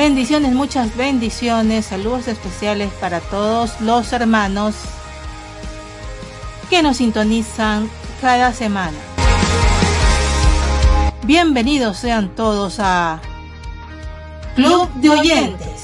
Bendiciones, 0.00 0.54
muchas 0.54 0.96
bendiciones, 0.96 1.84
saludos 1.84 2.26
especiales 2.26 2.90
para 3.02 3.20
todos 3.20 3.82
los 3.82 4.10
hermanos 4.14 4.74
que 6.70 6.82
nos 6.82 6.96
sintonizan 6.96 7.90
cada 8.22 8.54
semana. 8.54 8.96
Bienvenidos 11.24 11.98
sean 11.98 12.34
todos 12.34 12.76
a 12.78 13.20
Club 14.56 14.90
de 14.94 15.10
Oyentes. 15.10 15.82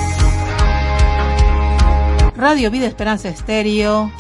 Radio 2.39 2.71
Vida 2.71 2.86
Esperanza 2.86 3.29
Estéreo 3.29 4.11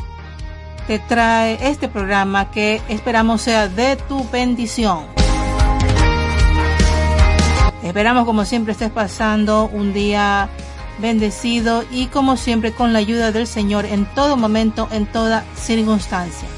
te 0.86 0.98
trae 0.98 1.70
este 1.70 1.88
programa 1.88 2.50
que 2.50 2.82
esperamos 2.90 3.40
sea 3.40 3.66
de 3.66 3.96
tu 3.96 4.28
bendición. 4.28 5.15
Esperamos 7.86 8.24
como 8.24 8.44
siempre 8.44 8.72
estés 8.72 8.90
pasando 8.90 9.70
un 9.72 9.92
día 9.92 10.48
bendecido 10.98 11.84
y 11.90 12.06
como 12.06 12.36
siempre 12.36 12.72
con 12.72 12.92
la 12.92 12.98
ayuda 12.98 13.30
del 13.30 13.46
Señor 13.46 13.84
en 13.84 14.06
todo 14.06 14.36
momento, 14.36 14.88
en 14.90 15.06
toda 15.06 15.44
circunstancia. 15.54 16.48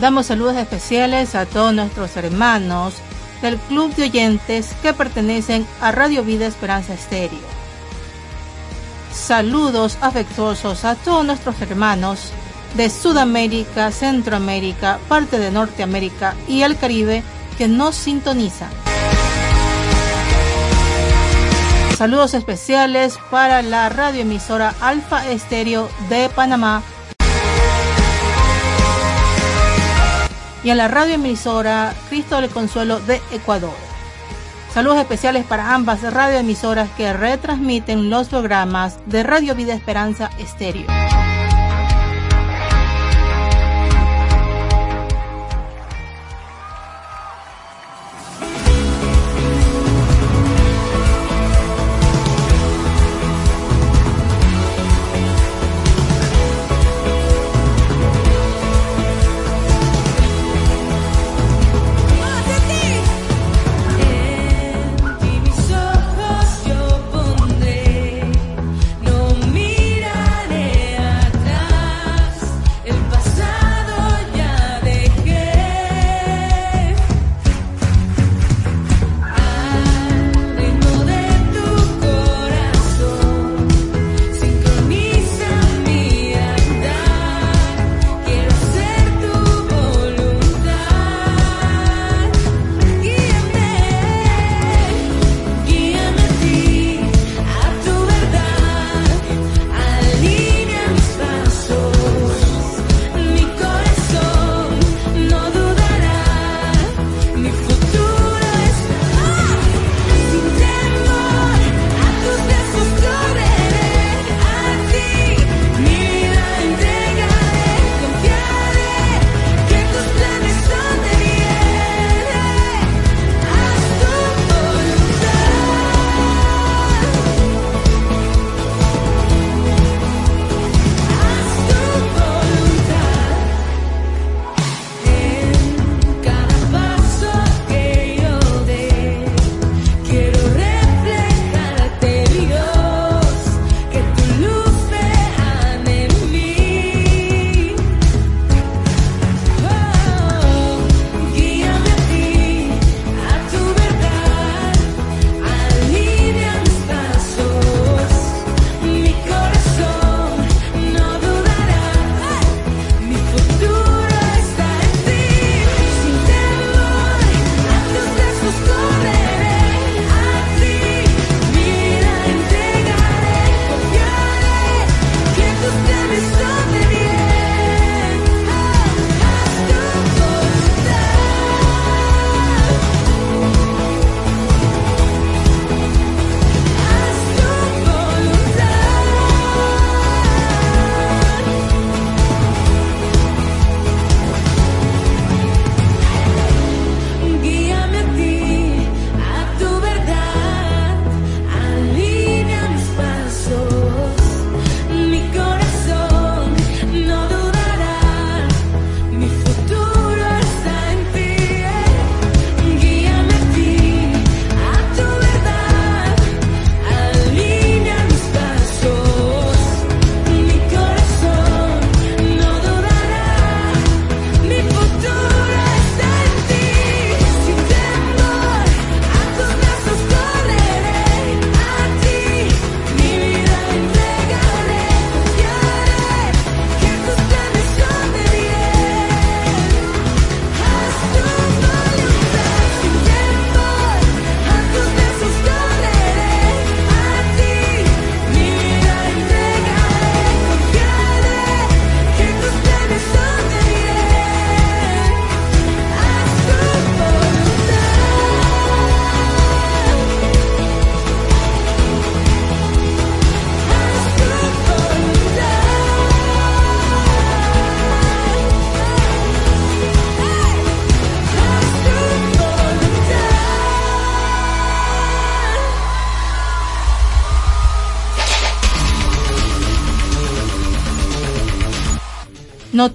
Damos 0.00 0.26
saludos 0.26 0.56
especiales 0.56 1.36
a 1.36 1.46
todos 1.46 1.72
nuestros 1.72 2.16
hermanos 2.16 2.94
del 3.42 3.58
Club 3.58 3.94
de 3.94 4.04
Oyentes 4.04 4.74
que 4.82 4.92
pertenecen 4.92 5.64
a 5.80 5.92
Radio 5.92 6.24
Vida 6.24 6.46
Esperanza 6.46 6.94
Estéreo. 6.94 7.38
Saludos 9.12 9.98
afectuosos 10.00 10.84
a 10.84 10.96
todos 10.96 11.24
nuestros 11.24 11.60
hermanos 11.62 12.32
de 12.76 12.90
Sudamérica, 12.90 13.92
Centroamérica, 13.92 14.98
parte 15.08 15.38
de 15.38 15.52
Norteamérica 15.52 16.34
y 16.48 16.62
el 16.62 16.76
Caribe 16.76 17.22
que 17.56 17.68
nos 17.68 17.94
sintonizan. 17.94 18.87
Saludos 21.98 22.34
especiales 22.34 23.18
para 23.28 23.60
la 23.60 23.88
radioemisora 23.88 24.72
Alfa 24.80 25.28
Estéreo 25.32 25.88
de 26.08 26.28
Panamá 26.28 26.80
y 30.62 30.70
a 30.70 30.76
la 30.76 30.86
radioemisora 30.86 31.92
Cristo 32.08 32.40
del 32.40 32.50
Consuelo 32.50 33.00
de 33.00 33.20
Ecuador. 33.32 33.74
Saludos 34.72 34.98
especiales 34.98 35.44
para 35.44 35.74
ambas 35.74 36.00
radioemisoras 36.02 36.88
que 36.90 37.12
retransmiten 37.12 38.10
los 38.10 38.28
programas 38.28 39.00
de 39.06 39.24
Radio 39.24 39.56
Vida 39.56 39.74
Esperanza 39.74 40.30
Estéreo. 40.38 40.86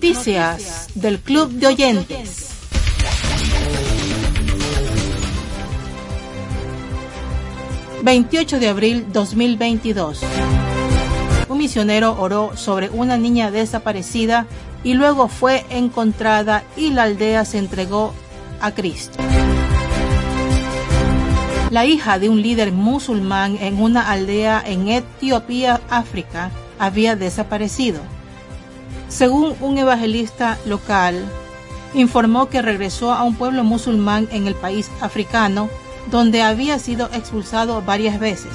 Noticias 0.03 0.89
del 0.95 1.17
Club 1.19 1.49
de 1.51 1.67
Oyentes. 1.67 2.49
...28 8.03 8.59
de 8.59 8.67
abril 8.67 9.05
2022... 9.13 10.23
Un 11.47 11.57
misionero 11.57 12.17
oró 12.19 12.51
sobre 12.57 12.89
una 12.89 13.15
niña 13.15 13.49
desaparecida... 13.49 14.45
...y 14.83 14.95
luego 14.95 15.29
fue 15.29 15.65
encontrada... 15.69 16.65
...y 16.75 16.89
la 16.89 17.03
aldea 17.03 17.45
se 17.45 17.59
entregó 17.59 18.13
a 18.59 18.73
Cristo. 18.73 19.17
La 21.71 21.85
hija 21.85 22.19
de 22.19 22.27
un 22.27 22.41
líder 22.41 22.73
musulmán 22.73 23.57
en 23.61 23.81
una 23.81 24.11
aldea 24.11 24.61
en 24.65 24.89
Etiopía, 24.89 25.79
África, 25.89 26.51
había 26.77 27.15
desaparecido. 27.15 28.01
Según 29.13 29.53
un 29.61 29.77
evangelista 29.77 30.57
local, 30.65 31.23
informó 31.93 32.49
que 32.49 32.63
regresó 32.63 33.13
a 33.13 33.21
un 33.21 33.35
pueblo 33.35 33.63
musulmán 33.63 34.27
en 34.31 34.47
el 34.47 34.55
país 34.55 34.89
africano, 35.01 35.69
donde 36.09 36.41
había 36.41 36.79
sido 36.79 37.11
expulsado 37.13 37.83
varias 37.83 38.19
veces. 38.19 38.51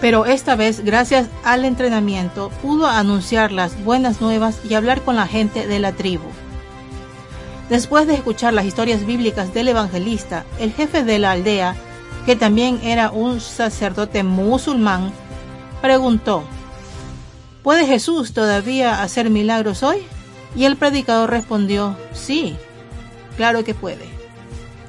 Pero 0.00 0.26
esta 0.26 0.56
vez, 0.56 0.84
gracias 0.84 1.28
al 1.44 1.64
entrenamiento, 1.64 2.50
pudo 2.60 2.88
anunciar 2.88 3.52
las 3.52 3.84
buenas 3.84 4.20
nuevas 4.20 4.58
y 4.68 4.74
hablar 4.74 5.00
con 5.02 5.14
la 5.14 5.28
gente 5.28 5.68
de 5.68 5.78
la 5.78 5.92
tribu. 5.92 6.26
Después 7.68 8.08
de 8.08 8.14
escuchar 8.14 8.52
las 8.52 8.64
historias 8.64 9.06
bíblicas 9.06 9.54
del 9.54 9.68
evangelista, 9.68 10.44
el 10.58 10.72
jefe 10.72 11.04
de 11.04 11.20
la 11.20 11.30
aldea, 11.30 11.76
que 12.26 12.34
también 12.34 12.80
era 12.82 13.12
un 13.12 13.40
sacerdote 13.40 14.24
musulmán, 14.24 15.12
preguntó, 15.80 16.42
¿Puede 17.64 17.86
Jesús 17.86 18.34
todavía 18.34 19.02
hacer 19.02 19.30
milagros 19.30 19.82
hoy? 19.82 20.02
Y 20.54 20.66
el 20.66 20.76
predicador 20.76 21.30
respondió, 21.30 21.96
sí, 22.12 22.56
claro 23.38 23.64
que 23.64 23.72
puede. 23.72 24.04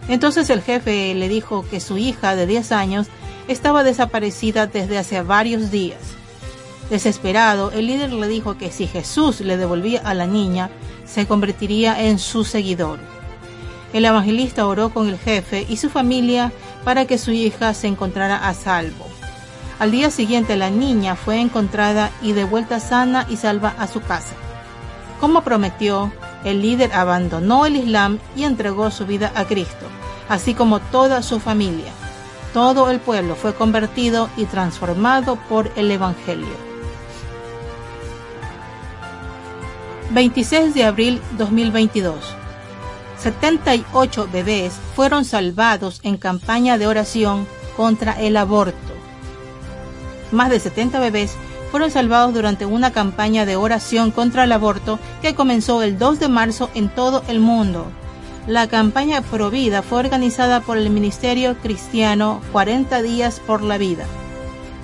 Entonces 0.09 0.49
el 0.49 0.61
jefe 0.61 1.15
le 1.15 1.29
dijo 1.29 1.65
que 1.71 1.79
su 1.79 1.97
hija 1.97 2.35
de 2.35 2.45
10 2.45 2.73
años 2.73 3.07
estaba 3.47 3.85
desaparecida 3.85 4.67
desde 4.67 4.97
hace 4.97 5.21
varios 5.21 5.71
días. 5.71 6.01
Desesperado, 6.89 7.71
el 7.71 7.87
líder 7.87 8.11
le 8.11 8.27
dijo 8.27 8.57
que 8.57 8.69
si 8.71 8.87
Jesús 8.87 9.39
le 9.39 9.55
devolvía 9.55 10.01
a 10.01 10.13
la 10.13 10.27
niña, 10.27 10.69
se 11.05 11.25
convertiría 11.25 12.03
en 12.03 12.19
su 12.19 12.43
seguidor. 12.43 12.99
El 13.93 14.03
evangelista 14.03 14.67
oró 14.67 14.89
con 14.89 15.07
el 15.07 15.17
jefe 15.17 15.65
y 15.69 15.77
su 15.77 15.89
familia 15.89 16.51
para 16.83 17.05
que 17.05 17.19
su 17.19 17.31
hija 17.31 17.73
se 17.73 17.87
encontrara 17.87 18.49
a 18.49 18.53
salvo. 18.53 19.14
Al 19.77 19.91
día 19.91 20.09
siguiente 20.09 20.55
la 20.55 20.69
niña 20.69 21.15
fue 21.15 21.41
encontrada 21.41 22.09
y 22.21 22.31
devuelta 22.31 22.79
sana 22.79 23.25
y 23.29 23.35
salva 23.35 23.75
a 23.77 23.87
su 23.87 23.99
casa. 23.99 24.35
Como 25.19 25.41
prometió, 25.41 26.13
el 26.45 26.61
líder 26.61 26.93
abandonó 26.93 27.65
el 27.65 27.75
Islam 27.75 28.19
y 28.37 28.43
entregó 28.43 28.89
su 28.89 29.05
vida 29.05 29.33
a 29.35 29.43
Cristo, 29.45 29.85
así 30.29 30.53
como 30.53 30.79
toda 30.79 31.21
su 31.21 31.41
familia. 31.41 31.91
Todo 32.53 32.89
el 32.89 33.01
pueblo 33.01 33.35
fue 33.35 33.53
convertido 33.53 34.29
y 34.37 34.45
transformado 34.45 35.35
por 35.49 35.69
el 35.75 35.91
Evangelio. 35.91 36.55
26 40.11 40.73
de 40.73 40.85
abril 40.85 41.21
2022. 41.37 42.15
78 43.17 44.29
bebés 44.31 44.73
fueron 44.95 45.25
salvados 45.25 45.99
en 46.03 46.15
campaña 46.15 46.77
de 46.77 46.87
oración 46.87 47.45
contra 47.75 48.13
el 48.21 48.37
aborto 48.37 48.94
más 50.31 50.49
de 50.49 50.59
70 50.59 50.99
bebés 50.99 51.35
fueron 51.71 51.91
salvados 51.91 52.33
durante 52.33 52.65
una 52.65 52.91
campaña 52.91 53.45
de 53.45 53.55
oración 53.55 54.11
contra 54.11 54.45
el 54.45 54.51
aborto 54.51 54.99
que 55.21 55.35
comenzó 55.35 55.83
el 55.83 55.97
2 55.97 56.19
de 56.19 56.29
marzo 56.29 56.69
en 56.73 56.89
todo 56.89 57.23
el 57.27 57.39
mundo. 57.39 57.87
La 58.47 58.67
campaña 58.67 59.21
Provida 59.21 59.81
fue 59.81 59.99
organizada 59.99 60.61
por 60.61 60.77
el 60.77 60.89
Ministerio 60.89 61.55
Cristiano 61.57 62.41
40 62.51 63.01
Días 63.01 63.39
por 63.39 63.61
la 63.63 63.77
Vida, 63.77 64.05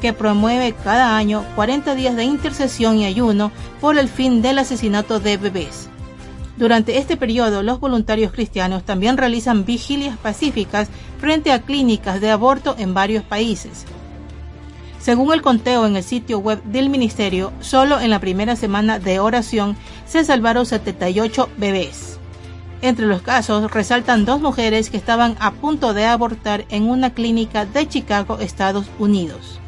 que 0.02 0.14
promueve 0.14 0.74
cada 0.84 1.16
año 1.16 1.46
40 1.56 1.94
días 1.96 2.16
de 2.16 2.24
intercesión 2.24 2.98
y 2.98 3.06
ayuno 3.06 3.52
por 3.80 3.98
el 3.98 4.10
fin 4.10 4.42
del 4.42 4.58
asesinato 4.58 5.20
de 5.20 5.38
bebés. 5.38 5.90
Durante 6.58 6.98
este 6.98 7.18
periodo, 7.18 7.64
los 7.64 7.80
voluntarios 7.80 8.32
cristianos 8.32 8.84
también 8.84 9.18
realizan 9.18 9.64
vigilias 9.64 10.18
pacíficas 10.18 10.90
frente 11.20 11.52
a 11.52 11.62
clínicas 11.62 12.20
de 12.20 12.32
aborto 12.32 12.76
en 12.78 12.94
varios 12.94 13.24
países. 13.24 13.86
Según 15.02 15.34
el 15.34 15.42
conteo 15.42 15.88
en 15.88 15.96
el 15.96 16.04
sitio 16.04 16.38
web 16.38 16.62
del 16.64 16.90
ministerio, 16.90 17.52
solo 17.60 18.00
en 18.00 18.12
la 18.12 18.20
primera 18.20 18.56
semana 18.56 19.00
de 19.00 19.20
oración 19.20 19.76
se 20.06 20.24
salvaron 20.24 20.68
78 20.68 21.50
bebés. 21.58 22.20
Entre 22.84 23.08
los 23.08 23.24
casos 23.24 23.72
resaltan 23.72 24.26
dos 24.26 24.42
mujeres 24.42 24.92
que 24.92 24.98
estaban 24.98 25.36
a 25.40 25.54
punto 25.54 25.96
de 25.96 26.06
abortar 26.06 26.66
en 26.70 26.88
una 26.88 27.16
clínica 27.16 27.66
de 27.66 27.88
Chicago, 27.88 28.38
Estados 28.40 28.86
Unidos. 29.00 29.60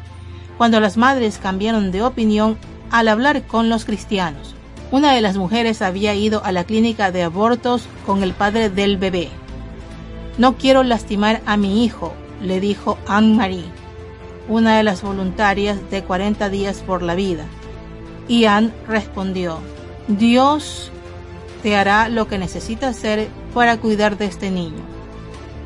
Cuando 0.56 0.78
las 0.78 0.96
madres 0.96 1.38
cambiaron 1.38 1.90
de 1.90 2.02
opinión 2.02 2.56
al 2.92 3.08
hablar 3.08 3.42
con 3.42 3.68
los 3.68 3.84
cristianos, 3.84 4.54
una 4.92 5.14
de 5.14 5.20
las 5.20 5.36
mujeres 5.36 5.82
había 5.82 6.14
ido 6.14 6.44
a 6.44 6.52
la 6.52 6.62
clínica 6.62 7.10
de 7.10 7.24
abortos 7.24 7.88
con 8.06 8.22
el 8.22 8.34
padre 8.34 8.70
del 8.70 8.98
bebé. 8.98 9.30
No 10.38 10.56
quiero 10.56 10.84
lastimar 10.84 11.42
a 11.44 11.56
mi 11.56 11.84
hijo, 11.84 12.14
le 12.40 12.60
dijo 12.60 12.98
Anne-Marie 13.08 13.83
una 14.48 14.76
de 14.76 14.82
las 14.82 15.02
voluntarias 15.02 15.78
de 15.90 16.02
40 16.02 16.48
días 16.50 16.82
por 16.86 17.02
la 17.02 17.14
vida. 17.14 17.44
Y 18.28 18.44
Anne 18.44 18.72
respondió, 18.88 19.58
Dios 20.08 20.90
te 21.62 21.76
hará 21.76 22.08
lo 22.08 22.28
que 22.28 22.38
necesita 22.38 22.88
hacer 22.88 23.28
para 23.54 23.78
cuidar 23.78 24.18
de 24.18 24.26
este 24.26 24.50
niño. 24.50 24.82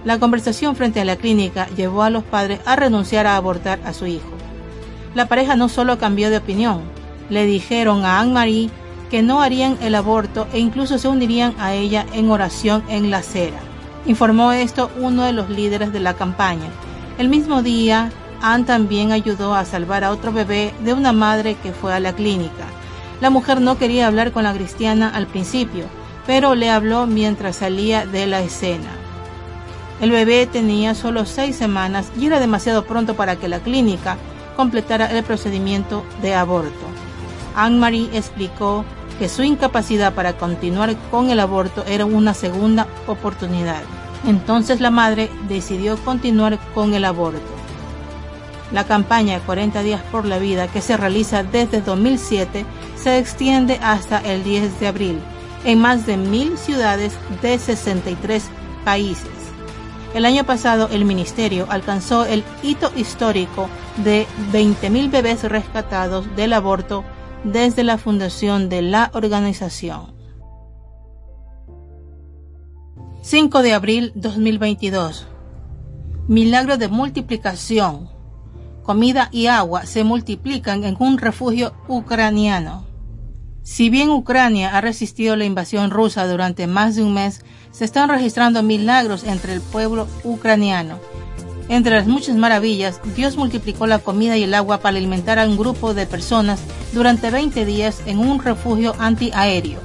La 0.04 0.18
conversación 0.18 0.76
frente 0.76 1.00
a 1.00 1.04
la 1.04 1.16
clínica 1.16 1.68
llevó 1.76 2.02
a 2.02 2.10
los 2.10 2.22
padres 2.22 2.60
a 2.64 2.76
renunciar 2.76 3.26
a 3.26 3.36
abortar 3.36 3.80
a 3.84 3.92
su 3.92 4.06
hijo. 4.06 4.28
La 5.14 5.26
pareja 5.26 5.56
no 5.56 5.68
solo 5.68 5.98
cambió 5.98 6.30
de 6.30 6.36
opinión, 6.36 6.82
le 7.30 7.46
dijeron 7.46 8.04
a 8.04 8.20
Anne-Marie 8.20 8.70
que 9.10 9.22
no 9.22 9.42
harían 9.42 9.76
el 9.82 9.94
aborto 9.94 10.46
e 10.52 10.58
incluso 10.58 10.98
se 10.98 11.08
unirían 11.08 11.54
a 11.58 11.74
ella 11.74 12.06
en 12.12 12.30
oración 12.30 12.84
en 12.88 13.10
la 13.10 13.18
acera. 13.18 13.58
Informó 14.06 14.52
esto 14.52 14.90
uno 15.00 15.24
de 15.24 15.32
los 15.32 15.50
líderes 15.50 15.92
de 15.92 16.00
la 16.00 16.14
campaña. 16.14 16.68
El 17.18 17.28
mismo 17.28 17.62
día, 17.62 18.10
Anne 18.40 18.64
también 18.64 19.12
ayudó 19.12 19.54
a 19.54 19.64
salvar 19.64 20.04
a 20.04 20.10
otro 20.10 20.32
bebé 20.32 20.72
de 20.84 20.92
una 20.92 21.12
madre 21.12 21.56
que 21.56 21.72
fue 21.72 21.92
a 21.92 22.00
la 22.00 22.12
clínica. 22.12 22.64
La 23.20 23.30
mujer 23.30 23.60
no 23.60 23.78
quería 23.78 24.06
hablar 24.06 24.32
con 24.32 24.44
la 24.44 24.52
cristiana 24.52 25.08
al 25.08 25.26
principio, 25.26 25.86
pero 26.26 26.54
le 26.54 26.70
habló 26.70 27.06
mientras 27.06 27.56
salía 27.56 28.06
de 28.06 28.26
la 28.26 28.40
escena. 28.40 28.90
El 30.00 30.12
bebé 30.12 30.46
tenía 30.46 30.94
solo 30.94 31.26
seis 31.26 31.56
semanas 31.56 32.12
y 32.16 32.26
era 32.26 32.38
demasiado 32.38 32.84
pronto 32.84 33.14
para 33.14 33.36
que 33.36 33.48
la 33.48 33.58
clínica 33.58 34.16
completara 34.56 35.06
el 35.06 35.24
procedimiento 35.24 36.04
de 36.22 36.34
aborto. 36.34 36.86
Anne-Marie 37.56 38.10
explicó 38.12 38.84
que 39.18 39.28
su 39.28 39.42
incapacidad 39.42 40.14
para 40.14 40.34
continuar 40.34 40.94
con 41.10 41.30
el 41.30 41.40
aborto 41.40 41.84
era 41.88 42.06
una 42.06 42.34
segunda 42.34 42.86
oportunidad. 43.08 43.82
Entonces 44.24 44.80
la 44.80 44.90
madre 44.90 45.28
decidió 45.48 45.96
continuar 45.98 46.58
con 46.74 46.94
el 46.94 47.04
aborto. 47.04 47.57
La 48.72 48.84
campaña 48.84 49.40
40 49.40 49.82
días 49.82 50.02
por 50.12 50.26
la 50.26 50.38
vida 50.38 50.68
que 50.68 50.82
se 50.82 50.96
realiza 50.96 51.42
desde 51.42 51.80
2007 51.80 52.66
se 52.96 53.18
extiende 53.18 53.78
hasta 53.82 54.18
el 54.18 54.44
10 54.44 54.80
de 54.80 54.86
abril 54.86 55.18
en 55.64 55.80
más 55.80 56.06
de 56.06 56.16
mil 56.16 56.58
ciudades 56.58 57.14
de 57.42 57.58
63 57.58 58.44
países. 58.84 59.30
El 60.14 60.24
año 60.24 60.44
pasado 60.44 60.88
el 60.90 61.04
ministerio 61.04 61.66
alcanzó 61.68 62.24
el 62.24 62.44
hito 62.62 62.90
histórico 62.96 63.68
de 64.04 64.26
20.000 64.52 65.10
bebés 65.10 65.42
rescatados 65.44 66.34
del 66.36 66.52
aborto 66.52 67.04
desde 67.44 67.84
la 67.84 67.98
fundación 67.98 68.68
de 68.68 68.82
la 68.82 69.10
organización. 69.14 70.14
5 73.22 73.62
de 73.62 73.74
abril 73.74 74.12
2022. 74.14 75.26
Milagro 76.28 76.78
de 76.78 76.88
multiplicación 76.88 78.17
comida 78.88 79.28
y 79.30 79.48
agua 79.48 79.84
se 79.84 80.02
multiplican 80.02 80.82
en 80.84 80.96
un 80.98 81.18
refugio 81.18 81.74
ucraniano. 81.88 82.86
Si 83.62 83.90
bien 83.90 84.08
Ucrania 84.08 84.74
ha 84.74 84.80
resistido 84.80 85.36
la 85.36 85.44
invasión 85.44 85.90
rusa 85.90 86.26
durante 86.26 86.66
más 86.66 86.96
de 86.96 87.02
un 87.02 87.12
mes, 87.12 87.44
se 87.70 87.84
están 87.84 88.08
registrando 88.08 88.62
milagros 88.62 89.24
entre 89.24 89.52
el 89.52 89.60
pueblo 89.60 90.08
ucraniano. 90.24 90.98
Entre 91.68 91.94
las 91.94 92.06
muchas 92.06 92.36
maravillas, 92.36 92.98
Dios 93.14 93.36
multiplicó 93.36 93.86
la 93.86 93.98
comida 93.98 94.38
y 94.38 94.44
el 94.44 94.54
agua 94.54 94.78
para 94.78 94.96
alimentar 94.96 95.38
a 95.38 95.46
un 95.46 95.58
grupo 95.58 95.92
de 95.92 96.06
personas 96.06 96.58
durante 96.94 97.30
20 97.30 97.66
días 97.66 98.00
en 98.06 98.20
un 98.20 98.42
refugio 98.42 98.94
antiaéreo. 98.98 99.80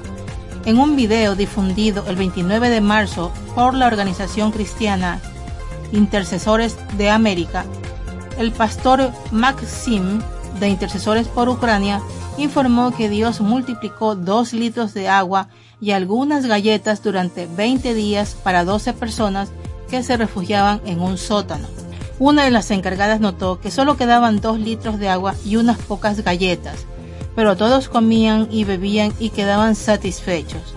En 0.64 0.78
un 0.78 0.96
video 0.96 1.34
difundido 1.36 2.06
el 2.08 2.16
29 2.16 2.70
de 2.70 2.80
marzo 2.80 3.30
por 3.54 3.74
la 3.74 3.86
organización 3.86 4.50
cristiana 4.50 5.20
Intercesores 5.92 6.78
de 6.96 7.10
América, 7.10 7.66
el 8.38 8.52
pastor 8.52 9.12
Maxim 9.30 10.20
de 10.60 10.68
Intercesores 10.68 11.28
por 11.28 11.48
Ucrania 11.48 12.00
informó 12.38 12.94
que 12.96 13.08
Dios 13.08 13.40
multiplicó 13.40 14.14
dos 14.14 14.52
litros 14.52 14.94
de 14.94 15.08
agua 15.08 15.48
y 15.80 15.92
algunas 15.92 16.46
galletas 16.46 17.02
durante 17.02 17.46
20 17.46 17.94
días 17.94 18.34
para 18.42 18.64
12 18.64 18.92
personas 18.94 19.50
que 19.88 20.02
se 20.02 20.16
refugiaban 20.16 20.80
en 20.86 21.00
un 21.00 21.18
sótano. 21.18 21.66
Una 22.18 22.44
de 22.44 22.50
las 22.50 22.70
encargadas 22.70 23.20
notó 23.20 23.60
que 23.60 23.70
solo 23.70 23.96
quedaban 23.96 24.40
dos 24.40 24.58
litros 24.58 24.98
de 24.98 25.08
agua 25.08 25.34
y 25.44 25.56
unas 25.56 25.78
pocas 25.78 26.22
galletas, 26.22 26.86
pero 27.34 27.56
todos 27.56 27.88
comían 27.88 28.48
y 28.50 28.64
bebían 28.64 29.12
y 29.18 29.30
quedaban 29.30 29.74
satisfechos. 29.74 30.74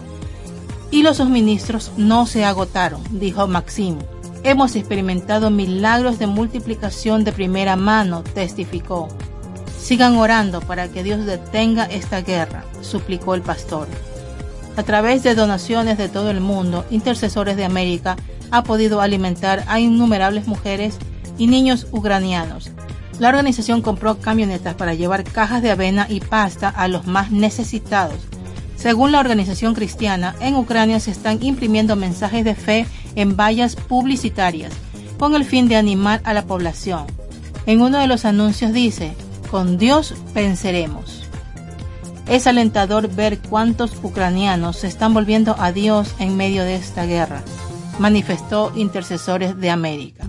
Y 0.89 1.03
los 1.03 1.17
suministros 1.17 1.91
no 1.97 2.25
se 2.25 2.45
agotaron, 2.45 3.01
dijo 3.11 3.47
Maxim. 3.47 3.97
Hemos 4.43 4.75
experimentado 4.75 5.49
milagros 5.49 6.19
de 6.19 6.27
multiplicación 6.27 7.23
de 7.23 7.31
primera 7.31 7.75
mano, 7.75 8.23
testificó. 8.23 9.09
Sigan 9.79 10.15
orando 10.17 10.61
para 10.61 10.87
que 10.89 11.03
Dios 11.03 11.25
detenga 11.25 11.85
esta 11.85 12.21
guerra, 12.21 12.63
suplicó 12.81 13.35
el 13.35 13.41
pastor. 13.41 13.87
A 14.75 14.83
través 14.83 15.23
de 15.23 15.35
donaciones 15.35 15.97
de 15.97 16.07
todo 16.07 16.29
el 16.29 16.39
mundo, 16.39 16.85
Intercesores 16.91 17.57
de 17.57 17.65
América 17.65 18.15
ha 18.51 18.63
podido 18.63 19.01
alimentar 19.01 19.63
a 19.67 19.79
innumerables 19.79 20.47
mujeres 20.47 20.97
y 21.37 21.47
niños 21.47 21.87
ucranianos. 21.91 22.71
La 23.19 23.29
organización 23.29 23.81
compró 23.81 24.19
camionetas 24.19 24.75
para 24.75 24.93
llevar 24.93 25.23
cajas 25.23 25.63
de 25.63 25.71
avena 25.71 26.05
y 26.09 26.19
pasta 26.19 26.69
a 26.69 26.87
los 26.87 27.07
más 27.07 27.31
necesitados. 27.31 28.17
Según 28.77 29.11
la 29.11 29.19
organización 29.19 29.73
cristiana, 29.73 30.35
en 30.39 30.55
Ucrania 30.55 30.99
se 30.99 31.11
están 31.11 31.43
imprimiendo 31.43 31.95
mensajes 31.95 32.45
de 32.45 32.55
fe 32.55 32.85
en 33.15 33.35
vallas 33.35 33.75
publicitarias 33.75 34.71
con 35.17 35.33
el 35.35 35.43
fin 35.43 35.67
de 35.67 35.75
animar 35.75 36.21
a 36.23 36.33
la 36.33 36.45
población. 36.45 37.05
En 37.65 37.81
uno 37.81 37.97
de 37.97 38.07
los 38.07 38.23
anuncios 38.23 38.71
dice, 38.71 39.13
con 39.49 39.77
Dios 39.77 40.13
venceremos. 40.33 41.23
Es 42.27 42.45
alentador 42.45 43.09
ver 43.09 43.39
cuántos 43.39 43.93
ucranianos 44.03 44.77
se 44.77 44.87
están 44.87 45.13
volviendo 45.13 45.55
a 45.57 45.71
Dios 45.71 46.13
en 46.19 46.37
medio 46.37 46.63
de 46.63 46.75
esta 46.75 47.05
guerra, 47.05 47.41
manifestó 47.99 48.71
Intercesores 48.75 49.57
de 49.57 49.69
América. 49.71 50.25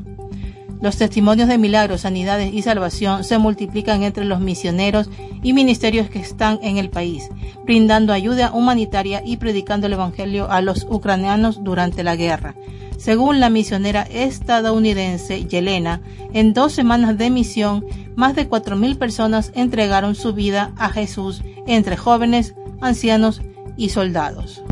Los 0.80 0.96
testimonios 0.96 1.48
de 1.48 1.58
milagros, 1.58 2.02
sanidades 2.02 2.52
y 2.54 2.62
salvación 2.62 3.24
se 3.24 3.38
multiplican 3.38 4.04
entre 4.04 4.24
los 4.24 4.40
misioneros 4.40 5.10
y 5.42 5.52
ministerios 5.52 6.08
que 6.08 6.20
están 6.20 6.60
en 6.62 6.78
el 6.78 6.88
país, 6.88 7.28
brindando 7.64 8.12
ayuda 8.12 8.52
humanitaria 8.52 9.22
y 9.24 9.38
predicando 9.38 9.86
el 9.86 9.94
Evangelio 9.94 10.50
a 10.50 10.60
los 10.60 10.86
ucranianos 10.88 11.64
durante 11.64 12.04
la 12.04 12.16
guerra. 12.16 12.54
Según 12.96 13.38
la 13.38 13.50
misionera 13.50 14.02
estadounidense 14.02 15.44
Yelena, 15.44 16.00
en 16.32 16.52
dos 16.52 16.72
semanas 16.72 17.16
de 17.16 17.30
misión, 17.30 17.84
más 18.16 18.34
de 18.34 18.48
4.000 18.48 18.98
personas 18.98 19.52
entregaron 19.54 20.14
su 20.14 20.32
vida 20.32 20.72
a 20.76 20.90
Jesús 20.90 21.42
entre 21.66 21.96
jóvenes, 21.96 22.54
ancianos 22.80 23.40
y 23.76 23.90
soldados. 23.90 24.62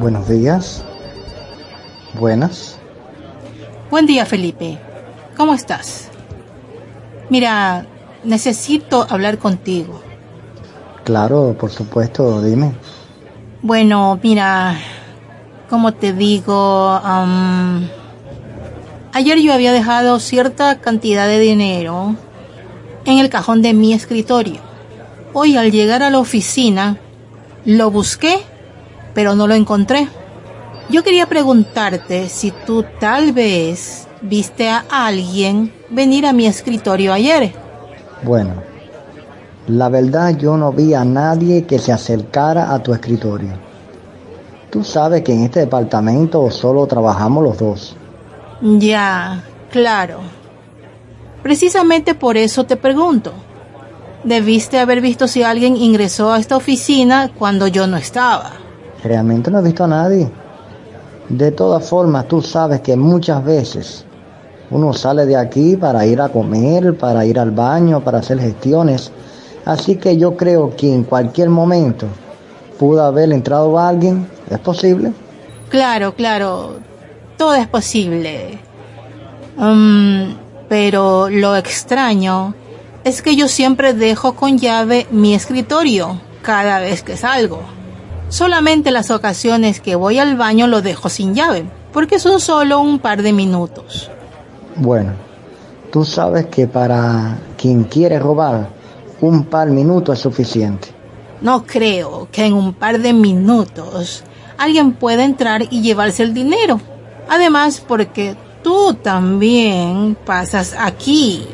Buenos 0.00 0.26
días. 0.30 0.82
Buenas. 2.18 2.78
Buen 3.90 4.06
día, 4.06 4.24
Felipe. 4.24 4.78
¿Cómo 5.36 5.52
estás? 5.52 6.08
Mira, 7.28 7.84
necesito 8.24 9.06
hablar 9.10 9.36
contigo. 9.36 10.00
Claro, 11.04 11.54
por 11.60 11.70
supuesto, 11.70 12.40
dime. 12.40 12.72
Bueno, 13.60 14.18
mira, 14.22 14.78
como 15.68 15.92
te 15.92 16.14
digo, 16.14 16.98
ayer 19.12 19.38
yo 19.40 19.52
había 19.52 19.72
dejado 19.72 20.18
cierta 20.18 20.80
cantidad 20.80 21.26
de 21.26 21.40
dinero 21.40 22.16
en 23.04 23.18
el 23.18 23.28
cajón 23.28 23.60
de 23.60 23.74
mi 23.74 23.92
escritorio. 23.92 24.60
Hoy 25.34 25.58
al 25.58 25.70
llegar 25.70 26.02
a 26.02 26.08
la 26.08 26.20
oficina, 26.20 26.96
lo 27.66 27.90
busqué 27.90 28.38
pero 29.14 29.34
no 29.34 29.46
lo 29.46 29.54
encontré. 29.54 30.08
Yo 30.88 31.02
quería 31.04 31.26
preguntarte 31.26 32.28
si 32.28 32.50
tú 32.50 32.84
tal 32.98 33.32
vez 33.32 34.08
viste 34.22 34.68
a 34.68 34.84
alguien 34.90 35.72
venir 35.88 36.26
a 36.26 36.32
mi 36.32 36.46
escritorio 36.46 37.12
ayer. 37.12 37.52
Bueno, 38.22 38.54
la 39.68 39.88
verdad 39.88 40.36
yo 40.36 40.56
no 40.56 40.72
vi 40.72 40.94
a 40.94 41.04
nadie 41.04 41.64
que 41.64 41.78
se 41.78 41.92
acercara 41.92 42.74
a 42.74 42.82
tu 42.82 42.92
escritorio. 42.92 43.52
Tú 44.70 44.84
sabes 44.84 45.22
que 45.22 45.32
en 45.32 45.44
este 45.44 45.60
departamento 45.60 46.50
solo 46.50 46.86
trabajamos 46.86 47.44
los 47.44 47.58
dos. 47.58 47.96
Ya, 48.60 49.44
claro. 49.70 50.20
Precisamente 51.42 52.14
por 52.14 52.36
eso 52.36 52.64
te 52.64 52.76
pregunto. 52.76 53.32
Debiste 54.24 54.78
haber 54.78 55.00
visto 55.00 55.26
si 55.28 55.42
alguien 55.42 55.76
ingresó 55.76 56.32
a 56.32 56.38
esta 56.38 56.56
oficina 56.56 57.30
cuando 57.36 57.66
yo 57.66 57.86
no 57.86 57.96
estaba. 57.96 58.52
Realmente 59.02 59.50
no 59.50 59.60
he 59.60 59.62
visto 59.62 59.84
a 59.84 59.88
nadie. 59.88 60.30
De 61.28 61.52
todas 61.52 61.88
formas, 61.88 62.26
tú 62.26 62.42
sabes 62.42 62.80
que 62.80 62.96
muchas 62.96 63.44
veces 63.44 64.04
uno 64.70 64.92
sale 64.92 65.26
de 65.26 65.36
aquí 65.36 65.76
para 65.76 66.04
ir 66.06 66.20
a 66.20 66.28
comer, 66.28 66.96
para 66.96 67.24
ir 67.24 67.38
al 67.38 67.50
baño, 67.50 68.00
para 68.00 68.18
hacer 68.18 68.40
gestiones. 68.40 69.10
Así 69.64 69.96
que 69.96 70.16
yo 70.16 70.36
creo 70.36 70.74
que 70.76 70.92
en 70.92 71.04
cualquier 71.04 71.50
momento 71.50 72.06
pudo 72.78 73.04
haber 73.04 73.32
entrado 73.32 73.78
alguien. 73.78 74.28
¿Es 74.48 74.58
posible? 74.58 75.12
Claro, 75.68 76.14
claro. 76.14 76.78
Todo 77.36 77.54
es 77.54 77.68
posible. 77.68 78.58
Um, 79.56 80.34
pero 80.68 81.28
lo 81.28 81.56
extraño 81.56 82.54
es 83.04 83.22
que 83.22 83.36
yo 83.36 83.48
siempre 83.48 83.92
dejo 83.94 84.34
con 84.34 84.58
llave 84.58 85.06
mi 85.10 85.34
escritorio 85.34 86.20
cada 86.42 86.80
vez 86.80 87.02
que 87.02 87.16
salgo. 87.16 87.79
Solamente 88.30 88.92
las 88.92 89.10
ocasiones 89.10 89.80
que 89.80 89.96
voy 89.96 90.18
al 90.18 90.36
baño 90.36 90.68
lo 90.68 90.82
dejo 90.82 91.08
sin 91.08 91.34
llave, 91.34 91.64
porque 91.92 92.20
son 92.20 92.38
solo 92.38 92.78
un 92.78 93.00
par 93.00 93.22
de 93.22 93.32
minutos. 93.32 94.08
Bueno, 94.76 95.14
tú 95.90 96.04
sabes 96.04 96.46
que 96.46 96.68
para 96.68 97.36
quien 97.58 97.82
quiere 97.84 98.20
robar, 98.20 98.68
un 99.20 99.44
par 99.44 99.66
de 99.66 99.74
minutos 99.74 100.16
es 100.16 100.22
suficiente. 100.22 100.88
No 101.40 101.66
creo 101.66 102.28
que 102.30 102.44
en 102.44 102.52
un 102.52 102.72
par 102.72 103.00
de 103.00 103.12
minutos 103.12 104.22
alguien 104.58 104.92
pueda 104.92 105.24
entrar 105.24 105.64
y 105.68 105.82
llevarse 105.82 106.22
el 106.22 106.32
dinero. 106.32 106.80
Además, 107.28 107.82
porque 107.86 108.36
tú 108.62 108.94
también 108.94 110.16
pasas 110.24 110.76
aquí. 110.78 111.48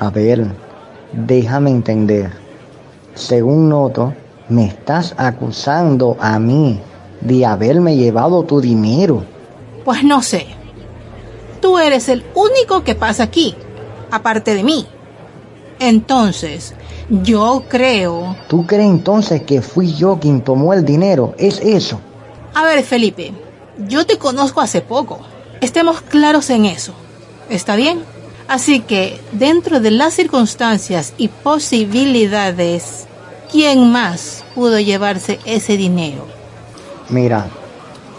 A 0.00 0.10
ver, 0.10 0.46
déjame 1.12 1.70
entender. 1.70 2.32
Según 3.14 3.68
noto, 3.68 4.12
me 4.48 4.66
estás 4.66 5.14
acusando 5.16 6.16
a 6.20 6.38
mí 6.38 6.80
de 7.20 7.46
haberme 7.46 7.96
llevado 7.96 8.44
tu 8.44 8.60
dinero. 8.60 9.24
Pues 9.84 10.04
no 10.04 10.22
sé. 10.22 10.46
Tú 11.60 11.78
eres 11.78 12.08
el 12.08 12.24
único 12.34 12.84
que 12.84 12.94
pasa 12.94 13.24
aquí, 13.24 13.54
aparte 14.10 14.54
de 14.54 14.62
mí. 14.62 14.86
Entonces, 15.78 16.74
yo 17.08 17.64
creo... 17.68 18.36
¿Tú 18.48 18.66
crees 18.66 18.88
entonces 18.88 19.42
que 19.42 19.62
fui 19.62 19.92
yo 19.94 20.18
quien 20.20 20.40
tomó 20.42 20.72
el 20.72 20.84
dinero? 20.84 21.34
¿Es 21.38 21.60
eso? 21.60 22.00
A 22.54 22.64
ver, 22.64 22.82
Felipe, 22.84 23.32
yo 23.88 24.06
te 24.06 24.18
conozco 24.18 24.60
hace 24.60 24.80
poco. 24.80 25.18
Estemos 25.60 26.00
claros 26.02 26.50
en 26.50 26.64
eso. 26.66 26.92
¿Está 27.50 27.76
bien? 27.76 28.00
Así 28.48 28.80
que, 28.80 29.20
dentro 29.32 29.80
de 29.80 29.90
las 29.90 30.14
circunstancias 30.14 31.14
y 31.18 31.28
posibilidades 31.28 33.06
¿quién 33.50 33.90
más 33.90 34.44
pudo 34.54 34.78
llevarse 34.78 35.38
ese 35.44 35.76
dinero? 35.76 36.26
Mira, 37.08 37.46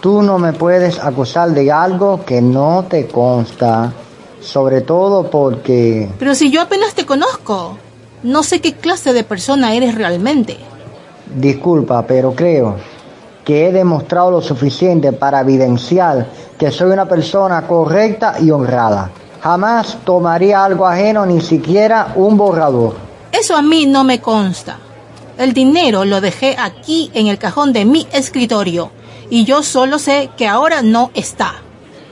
tú 0.00 0.22
no 0.22 0.38
me 0.38 0.52
puedes 0.52 0.98
acusar 0.98 1.50
de 1.50 1.70
algo 1.70 2.24
que 2.24 2.40
no 2.40 2.86
te 2.88 3.06
consta, 3.06 3.92
sobre 4.40 4.80
todo 4.80 5.30
porque... 5.30 6.08
Pero 6.18 6.34
si 6.34 6.50
yo 6.50 6.62
apenas 6.62 6.94
te 6.94 7.06
conozco, 7.06 7.76
no 8.22 8.42
sé 8.42 8.60
qué 8.60 8.74
clase 8.74 9.12
de 9.12 9.24
persona 9.24 9.74
eres 9.74 9.94
realmente. 9.94 10.56
Disculpa, 11.34 12.06
pero 12.06 12.34
creo 12.34 12.76
que 13.44 13.68
he 13.68 13.72
demostrado 13.72 14.30
lo 14.30 14.40
suficiente 14.40 15.12
para 15.12 15.40
evidenciar 15.40 16.26
que 16.58 16.70
soy 16.70 16.90
una 16.90 17.06
persona 17.06 17.66
correcta 17.66 18.34
y 18.40 18.50
honrada. 18.50 19.10
Jamás 19.40 19.98
tomaría 20.04 20.64
algo 20.64 20.86
ajeno, 20.86 21.24
ni 21.24 21.40
siquiera 21.40 22.12
un 22.16 22.36
borrador. 22.36 22.94
Eso 23.30 23.56
a 23.56 23.62
mí 23.62 23.86
no 23.86 24.04
me 24.04 24.20
consta. 24.20 24.78
El 25.38 25.52
dinero 25.52 26.04
lo 26.04 26.20
dejé 26.20 26.56
aquí 26.58 27.12
en 27.14 27.28
el 27.28 27.38
cajón 27.38 27.72
de 27.72 27.84
mi 27.84 28.08
escritorio 28.12 28.90
y 29.30 29.44
yo 29.44 29.62
solo 29.62 30.00
sé 30.00 30.30
que 30.36 30.48
ahora 30.48 30.82
no 30.82 31.12
está. 31.14 31.62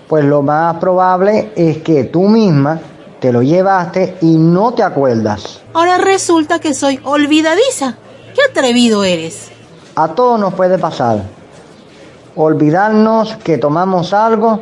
Pues 0.07 0.25
lo 0.25 0.43
más 0.43 0.77
probable 0.77 1.51
es 1.57 1.79
que 1.79 2.05
tú 2.05 2.29
misma 2.29 2.79
te 3.19 3.33
lo 3.33 3.43
llevaste 3.43 4.17
y 4.21 4.39
no 4.39 4.75
te 4.75 4.85
acuerdas. 4.85 5.61
Ahora 5.75 5.99
resulta 5.99 6.61
que 6.61 6.73
soy 6.73 7.01
olvidadiza. 7.03 7.97
¿Qué 8.33 8.43
atrevido 8.49 9.03
eres? 9.03 9.51
A 9.97 10.07
todos 10.07 10.39
nos 10.39 10.55
puede 10.55 10.79
pasar. 10.79 11.25
Olvidarnos 12.37 13.39
que 13.39 13.59
tomamos 13.59 14.13
algo 14.13 14.61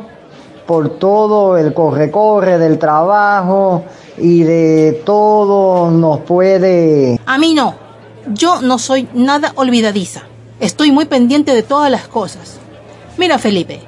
por 0.65 0.97
todo 0.97 1.55
el 1.55 1.71
corre-corre 1.71 2.57
del 2.57 2.79
trabajo 2.79 3.83
y 4.17 4.41
de 4.41 5.03
todo 5.05 5.91
nos 5.91 6.21
puede... 6.21 7.19
A 7.27 7.37
mí 7.37 7.53
no. 7.53 7.84
Yo 8.33 8.61
no 8.61 8.79
soy 8.79 9.07
nada 9.13 9.53
olvidadiza. 9.55 10.23
Estoy 10.59 10.91
muy 10.91 11.05
pendiente 11.05 11.53
de 11.53 11.63
todas 11.63 11.91
las 11.91 12.07
cosas. 12.07 12.59
Mira, 13.17 13.37
Felipe, 13.37 13.81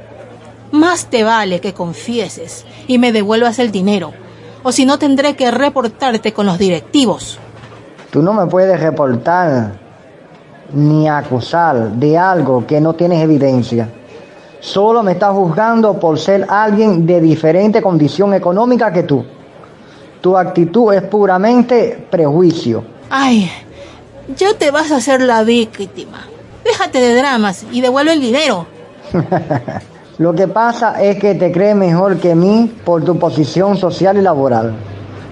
más 0.72 1.06
te 1.06 1.24
vale 1.24 1.60
que 1.60 1.74
confieses 1.74 2.66
y 2.88 2.98
me 2.98 3.12
devuelvas 3.12 3.60
el 3.60 3.72
dinero, 3.72 4.14
o 4.64 4.72
si 4.72 4.86
no 4.86 5.00
tendré 5.00 5.36
que 5.36 5.50
reportarte 5.50 6.34
con 6.34 6.46
los 6.46 6.58
directivos. 6.58 7.40
Tú 8.12 8.22
no 8.22 8.34
me 8.34 8.46
puedes 8.48 8.80
reportar 8.80 9.74
ni 10.74 11.08
acusar 11.08 11.92
de 11.92 12.18
algo 12.18 12.66
que 12.66 12.82
no 12.82 12.94
tienes 12.94 13.24
evidencia. 13.24 13.90
Solo 14.60 15.04
me 15.04 15.14
estás 15.14 15.34
juzgando 15.34 16.00
por 16.00 16.20
ser 16.20 16.46
alguien 16.50 17.06
de 17.06 17.22
diferente 17.22 17.82
condición 17.82 18.34
económica 18.34 18.92
que 18.92 19.04
tú. 19.04 19.24
Tu 20.22 20.36
actitud 20.36 20.94
es 20.94 21.04
puramente 21.04 22.08
prejuicio. 22.10 22.84
Ay, 23.10 23.50
ya 24.36 24.54
te 24.58 24.72
vas 24.72 24.92
a 24.92 24.98
hacer 24.98 25.22
la 25.22 25.44
víctima. 25.44 26.28
Déjate 26.64 27.00
de 27.00 27.16
dramas 27.16 27.66
y 27.72 27.82
devuelve 27.82 28.14
el 28.14 28.22
dinero. 28.22 28.66
Lo 30.18 30.34
que 30.34 30.48
pasa 30.48 31.02
es 31.02 31.18
que 31.20 31.36
te 31.36 31.52
crees 31.52 31.76
mejor 31.76 32.18
que 32.18 32.34
mí 32.36 32.74
por 32.84 33.04
tu 33.04 33.20
posición 33.20 33.78
social 33.78 34.18
y 34.18 34.22
laboral. 34.22 34.74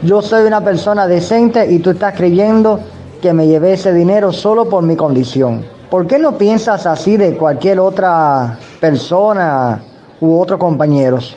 Yo 0.04 0.22
soy 0.22 0.46
una 0.46 0.62
persona 0.62 1.08
decente 1.08 1.72
y 1.72 1.80
tú 1.80 1.90
estás 1.90 2.16
creyendo 2.16 2.80
que 3.22 3.34
me 3.34 3.48
llevé 3.48 3.74
ese 3.74 3.92
dinero 3.92 4.32
solo 4.32 4.70
por 4.70 4.84
mi 4.84 4.96
condición. 4.96 5.66
¿Por 5.90 6.06
qué 6.06 6.20
no 6.20 6.38
piensas 6.38 6.86
así 6.86 7.18
de 7.18 7.36
cualquier 7.36 7.80
otra 7.80 8.60
persona 8.80 9.82
u 10.22 10.40
otros 10.40 10.60
compañeros? 10.60 11.36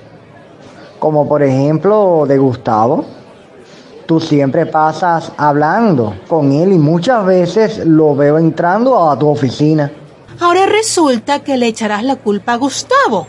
Como 0.98 1.26
por 1.26 1.42
ejemplo 1.42 2.26
de 2.28 2.36
Gustavo. 2.36 3.04
Tú 4.08 4.20
siempre 4.20 4.64
pasas 4.64 5.32
hablando 5.36 6.14
con 6.28 6.50
él 6.50 6.72
y 6.72 6.78
muchas 6.78 7.26
veces 7.26 7.84
lo 7.84 8.16
veo 8.16 8.38
entrando 8.38 9.10
a 9.10 9.18
tu 9.18 9.28
oficina. 9.28 9.92
Ahora 10.40 10.64
resulta 10.64 11.44
que 11.44 11.58
le 11.58 11.66
echarás 11.66 12.02
la 12.02 12.16
culpa 12.16 12.54
a 12.54 12.56
Gustavo. 12.56 13.26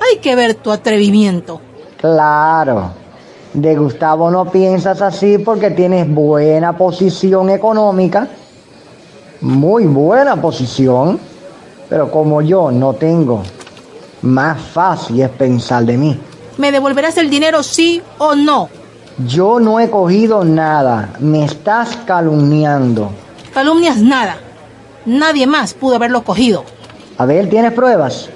Hay 0.00 0.18
que 0.20 0.36
ver 0.36 0.54
tu 0.54 0.70
atrevimiento. 0.70 1.60
Claro, 1.96 2.92
de 3.52 3.74
Gustavo 3.74 4.30
no 4.30 4.48
piensas 4.48 5.02
así 5.02 5.38
porque 5.38 5.72
tienes 5.72 6.08
buena 6.08 6.78
posición 6.78 7.50
económica, 7.50 8.28
muy 9.40 9.86
buena 9.86 10.40
posición, 10.40 11.18
pero 11.88 12.12
como 12.12 12.42
yo 12.42 12.70
no 12.70 12.92
tengo, 12.92 13.42
más 14.22 14.60
fácil 14.60 15.20
es 15.20 15.30
pensar 15.30 15.84
de 15.84 15.96
mí. 15.96 16.20
¿Me 16.58 16.70
devolverás 16.70 17.16
el 17.16 17.28
dinero 17.28 17.64
sí 17.64 18.00
o 18.18 18.36
no? 18.36 18.83
Yo 19.18 19.60
no 19.60 19.78
he 19.78 19.88
cogido 19.90 20.44
nada, 20.44 21.10
me 21.20 21.44
estás 21.44 21.96
calumniando. 22.04 23.12
Calumnias 23.52 23.98
nada. 23.98 24.38
Nadie 25.06 25.46
más 25.46 25.72
pudo 25.72 25.94
haberlo 25.94 26.24
cogido. 26.24 26.64
A 27.16 27.24
ver, 27.24 27.48
¿tienes 27.48 27.72
pruebas? 27.72 28.28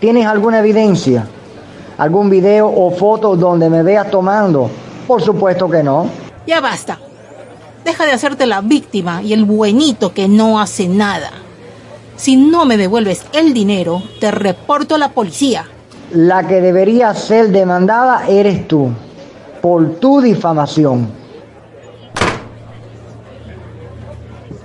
¿Tienes 0.00 0.26
alguna 0.26 0.58
evidencia? 0.58 1.24
¿Algún 1.98 2.30
video 2.30 2.68
o 2.68 2.90
foto 2.90 3.36
donde 3.36 3.70
me 3.70 3.84
veas 3.84 4.10
tomando? 4.10 4.68
Por 5.06 5.22
supuesto 5.22 5.70
que 5.70 5.84
no. 5.84 6.06
Ya 6.48 6.60
basta. 6.60 6.98
Deja 7.84 8.04
de 8.04 8.10
hacerte 8.10 8.46
la 8.46 8.60
víctima 8.60 9.22
y 9.22 9.32
el 9.32 9.44
buenito 9.44 10.12
que 10.12 10.26
no 10.26 10.60
hace 10.60 10.88
nada. 10.88 11.30
Si 12.16 12.34
no 12.34 12.64
me 12.64 12.76
devuelves 12.76 13.24
el 13.32 13.54
dinero, 13.54 14.02
te 14.18 14.32
reporto 14.32 14.96
a 14.96 14.98
la 14.98 15.10
policía. 15.10 15.66
La 16.10 16.48
que 16.48 16.60
debería 16.60 17.14
ser 17.14 17.50
demandada 17.50 18.26
eres 18.26 18.66
tú, 18.66 18.90
por 19.62 19.94
tu 20.00 20.20
difamación. 20.20 21.08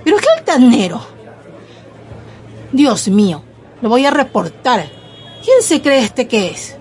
Pero 0.04 0.16
qué 0.18 0.26
altanero. 0.36 1.00
Dios 2.72 3.08
mío, 3.08 3.42
lo 3.80 3.88
voy 3.88 4.04
a 4.04 4.10
reportar. 4.10 4.86
¿Quién 5.44 5.62
se 5.62 5.80
cree 5.80 6.00
este 6.00 6.26
que 6.26 6.50
es? 6.50 6.76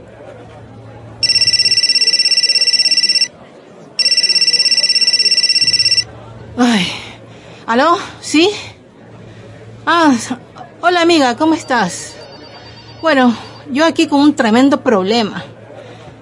Ay, 6.58 6.88
¿aló? 7.68 7.98
¿Sí? 8.20 8.50
Ah, 9.86 10.16
hola 10.82 11.02
amiga, 11.02 11.38
¿cómo 11.38 11.54
estás? 11.54 12.16
Bueno, 13.00 13.34
yo 13.72 13.86
aquí 13.86 14.08
con 14.08 14.22
un 14.22 14.36
tremendo 14.36 14.82
problema. 14.82 15.46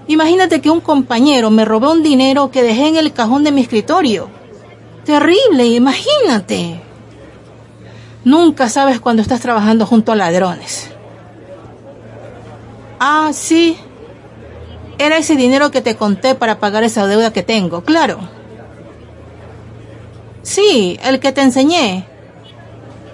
Imagínate 0.08 0.62
que 0.62 0.70
un 0.70 0.82
compañero 0.82 1.50
me 1.50 1.66
robó 1.66 1.92
un 1.92 2.04
dinero 2.04 2.52
que 2.52 2.64
dejé 2.64 2.88
en 2.88 2.98
el 2.98 3.12
cajón 3.12 3.44
de 3.44 3.52
mi 3.52 3.62
escritorio. 3.62 4.30
Terrible, 5.04 5.66
imagínate. 5.66 6.82
Nunca 8.24 8.70
sabes 8.70 9.00
cuando 9.00 9.22
estás 9.22 9.40
trabajando 9.40 9.86
junto 9.86 10.12
a 10.12 10.16
ladrones. 10.16 10.90
Ah, 13.00 13.32
sí. 13.34 13.78
Era 14.98 15.18
ese 15.18 15.36
dinero 15.36 15.72
que 15.72 15.82
te 15.82 15.96
conté 15.96 16.36
para 16.36 16.60
pagar 16.60 16.84
esa 16.84 17.06
deuda 17.08 17.34
que 17.34 17.44
tengo, 17.44 17.84
claro. 17.84 18.20
Sí, 20.42 21.00
el 21.04 21.20
que 21.20 21.32
te 21.32 21.42
enseñé. 21.42 22.06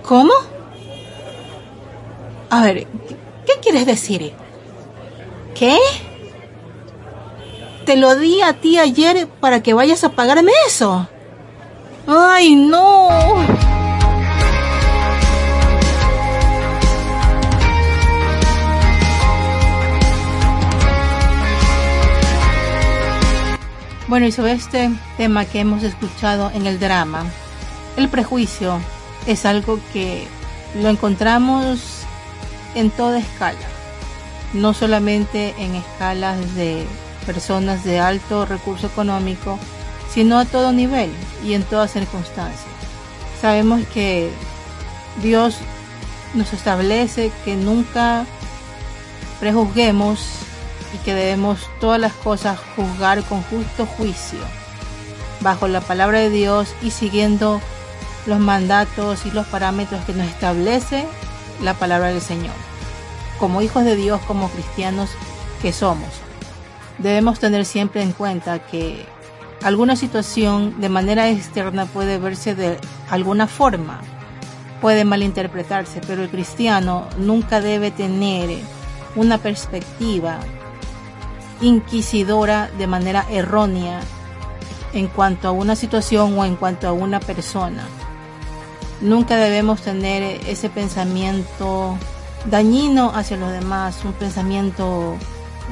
¿Cómo? 0.03 0.33
A 2.49 2.61
ver, 2.63 2.85
¿qué 3.45 3.53
quieres 3.61 3.85
decir? 3.85 4.33
¿Qué? 5.55 5.77
Te 7.85 7.97
lo 7.97 8.15
di 8.15 8.41
a 8.41 8.53
ti 8.53 8.77
ayer 8.77 9.27
para 9.27 9.63
que 9.63 9.73
vayas 9.73 10.03
a 10.03 10.09
pagarme 10.09 10.51
eso. 10.67 11.07
¡Ay, 12.07 12.55
no! 12.55 13.09
Bueno, 24.07 24.25
y 24.25 24.31
sobre 24.33 24.51
este 24.51 24.91
tema 25.15 25.45
que 25.45 25.61
hemos 25.61 25.83
escuchado 25.83 26.51
en 26.53 26.67
el 26.67 26.79
drama, 26.79 27.23
el 27.95 28.09
prejuicio 28.09 28.77
es 29.25 29.45
algo 29.45 29.79
que 29.93 30.27
lo 30.81 30.89
encontramos 30.89 31.79
en 32.75 32.89
toda 32.91 33.19
escala, 33.19 33.57
no 34.53 34.73
solamente 34.73 35.55
en 35.57 35.75
escalas 35.75 36.55
de 36.55 36.85
personas 37.25 37.83
de 37.83 37.99
alto 37.99 38.45
recurso 38.45 38.87
económico, 38.87 39.57
sino 40.13 40.37
a 40.37 40.45
todo 40.45 40.71
nivel 40.71 41.11
y 41.45 41.53
en 41.53 41.63
todas 41.63 41.91
circunstancias. 41.91 42.65
Sabemos 43.41 43.81
que 43.93 44.29
Dios 45.21 45.57
nos 46.33 46.53
establece 46.53 47.31
que 47.43 47.55
nunca 47.55 48.25
prejuzguemos 49.39 50.19
y 50.93 50.97
que 50.99 51.13
debemos 51.13 51.59
todas 51.79 51.99
las 51.99 52.13
cosas 52.13 52.59
juzgar 52.75 53.23
con 53.23 53.41
justo 53.43 53.85
juicio, 53.85 54.39
bajo 55.39 55.67
la 55.67 55.81
palabra 55.81 56.19
de 56.19 56.29
Dios 56.29 56.73
y 56.81 56.91
siguiendo 56.91 57.61
los 58.25 58.39
mandatos 58.39 59.25
y 59.25 59.31
los 59.31 59.47
parámetros 59.47 60.03
que 60.05 60.13
nos 60.13 60.27
establece 60.27 61.07
la 61.61 61.73
palabra 61.73 62.09
del 62.09 62.21
Señor. 62.21 62.53
Como 63.39 63.61
hijos 63.61 63.83
de 63.83 63.95
Dios, 63.95 64.21
como 64.27 64.49
cristianos 64.49 65.09
que 65.61 65.73
somos, 65.73 66.09
debemos 66.97 67.39
tener 67.39 67.65
siempre 67.65 68.01
en 68.01 68.11
cuenta 68.11 68.59
que 68.59 69.05
alguna 69.63 69.95
situación 69.95 70.79
de 70.81 70.89
manera 70.89 71.29
externa 71.29 71.85
puede 71.85 72.17
verse 72.17 72.55
de 72.55 72.77
alguna 73.09 73.47
forma, 73.47 74.01
puede 74.81 75.05
malinterpretarse, 75.05 76.01
pero 76.05 76.23
el 76.23 76.29
cristiano 76.29 77.07
nunca 77.17 77.61
debe 77.61 77.91
tener 77.91 78.49
una 79.15 79.37
perspectiva 79.37 80.39
inquisidora 81.61 82.69
de 82.77 82.87
manera 82.87 83.25
errónea 83.29 83.99
en 84.93 85.07
cuanto 85.07 85.47
a 85.47 85.51
una 85.51 85.75
situación 85.75 86.37
o 86.37 86.45
en 86.45 86.55
cuanto 86.55 86.87
a 86.87 86.91
una 86.91 87.19
persona. 87.19 87.83
Nunca 88.99 89.35
debemos 89.35 89.81
tener 89.81 90.41
ese 90.47 90.69
pensamiento 90.69 91.97
dañino 92.45 93.11
hacia 93.13 93.37
los 93.37 93.51
demás, 93.51 93.99
un 94.03 94.13
pensamiento 94.13 95.15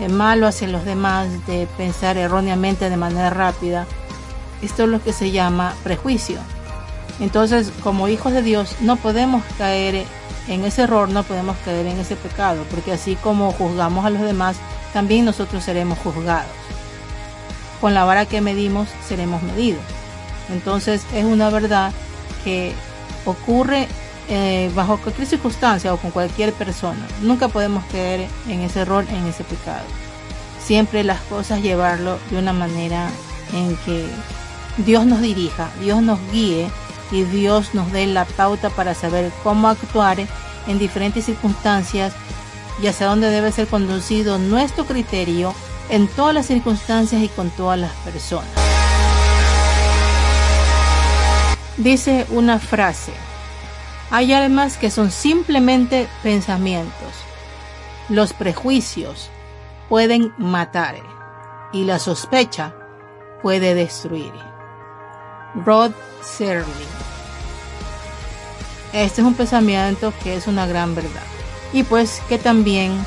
malo 0.07 0.47
hacia 0.47 0.67
los 0.67 0.85
demás, 0.85 1.27
de 1.47 1.67
pensar 1.77 2.17
erróneamente 2.17 2.89
de 2.89 2.95
manera 2.95 3.29
rápida. 3.29 3.85
Esto 4.62 4.83
es 4.83 4.89
lo 4.89 5.03
que 5.03 5.12
se 5.12 5.31
llama 5.31 5.73
prejuicio. 5.83 6.38
Entonces, 7.19 7.71
como 7.83 8.07
hijos 8.07 8.31
de 8.31 8.41
Dios, 8.41 8.75
no 8.79 8.95
podemos 8.95 9.43
caer 9.57 10.05
en 10.47 10.63
ese 10.63 10.83
error, 10.83 11.09
no 11.09 11.23
podemos 11.23 11.57
caer 11.65 11.85
en 11.85 11.99
ese 11.99 12.15
pecado, 12.15 12.63
porque 12.71 12.93
así 12.93 13.15
como 13.15 13.51
juzgamos 13.51 14.05
a 14.05 14.09
los 14.09 14.21
demás, 14.21 14.57
también 14.93 15.25
nosotros 15.25 15.63
seremos 15.63 15.99
juzgados. 15.99 16.51
Con 17.81 17.93
la 17.93 18.05
vara 18.05 18.25
que 18.25 18.41
medimos, 18.41 18.88
seremos 19.07 19.43
medidos. 19.43 19.81
Entonces 20.49 21.03
es 21.13 21.25
una 21.25 21.49
verdad 21.49 21.91
que 22.43 22.73
ocurre 23.25 23.88
eh, 24.29 24.71
bajo 24.75 24.97
cualquier 24.97 25.27
circunstancia 25.27 25.93
o 25.93 25.97
con 25.97 26.11
cualquier 26.11 26.53
persona. 26.53 27.07
Nunca 27.21 27.47
podemos 27.47 27.83
caer 27.85 28.27
en 28.47 28.61
ese 28.61 28.81
error, 28.81 29.05
en 29.09 29.25
ese 29.25 29.43
pecado. 29.43 29.83
Siempre 30.63 31.03
las 31.03 31.19
cosas 31.21 31.63
llevarlo 31.63 32.19
de 32.29 32.37
una 32.37 32.53
manera 32.53 33.09
en 33.53 33.75
que 33.77 34.07
Dios 34.77 35.05
nos 35.05 35.21
dirija, 35.21 35.69
Dios 35.81 36.03
nos 36.03 36.19
guíe 36.31 36.69
y 37.11 37.23
Dios 37.23 37.73
nos 37.73 37.91
dé 37.91 38.05
la 38.05 38.25
pauta 38.25 38.69
para 38.69 38.93
saber 38.93 39.31
cómo 39.43 39.67
actuar 39.67 40.19
en 40.67 40.79
diferentes 40.79 41.25
circunstancias 41.25 42.13
y 42.81 42.87
hacia 42.87 43.07
dónde 43.07 43.29
debe 43.29 43.51
ser 43.51 43.67
conducido 43.67 44.37
nuestro 44.37 44.85
criterio 44.85 45.53
en 45.89 46.07
todas 46.07 46.35
las 46.35 46.45
circunstancias 46.45 47.23
y 47.23 47.29
con 47.29 47.49
todas 47.49 47.79
las 47.79 47.91
personas. 48.05 48.49
Dice 51.77 52.27
una 52.29 52.59
frase, 52.59 53.13
hay 54.12 54.34
almas 54.34 54.78
que 54.78 54.89
son 54.89 55.12
simplemente 55.12 56.08
pensamientos. 56.24 57.13
Los 58.10 58.34
prejuicios 58.34 59.30
pueden 59.88 60.34
matar 60.38 60.95
y 61.72 61.84
la 61.84 62.00
sospecha 62.00 62.74
puede 63.41 63.76
destruir. 63.76 64.34
Rod 65.65 65.91
Serling. 66.24 66.65
Este 68.93 69.22
es 69.22 69.28
un 69.28 69.36
pensamiento 69.36 70.12
que 70.24 70.36
es 70.36 70.48
una 70.48 70.65
gran 70.65 70.95
verdad 70.95 71.24
y 71.72 71.84
pues 71.84 72.22
que 72.28 72.39
también 72.39 73.06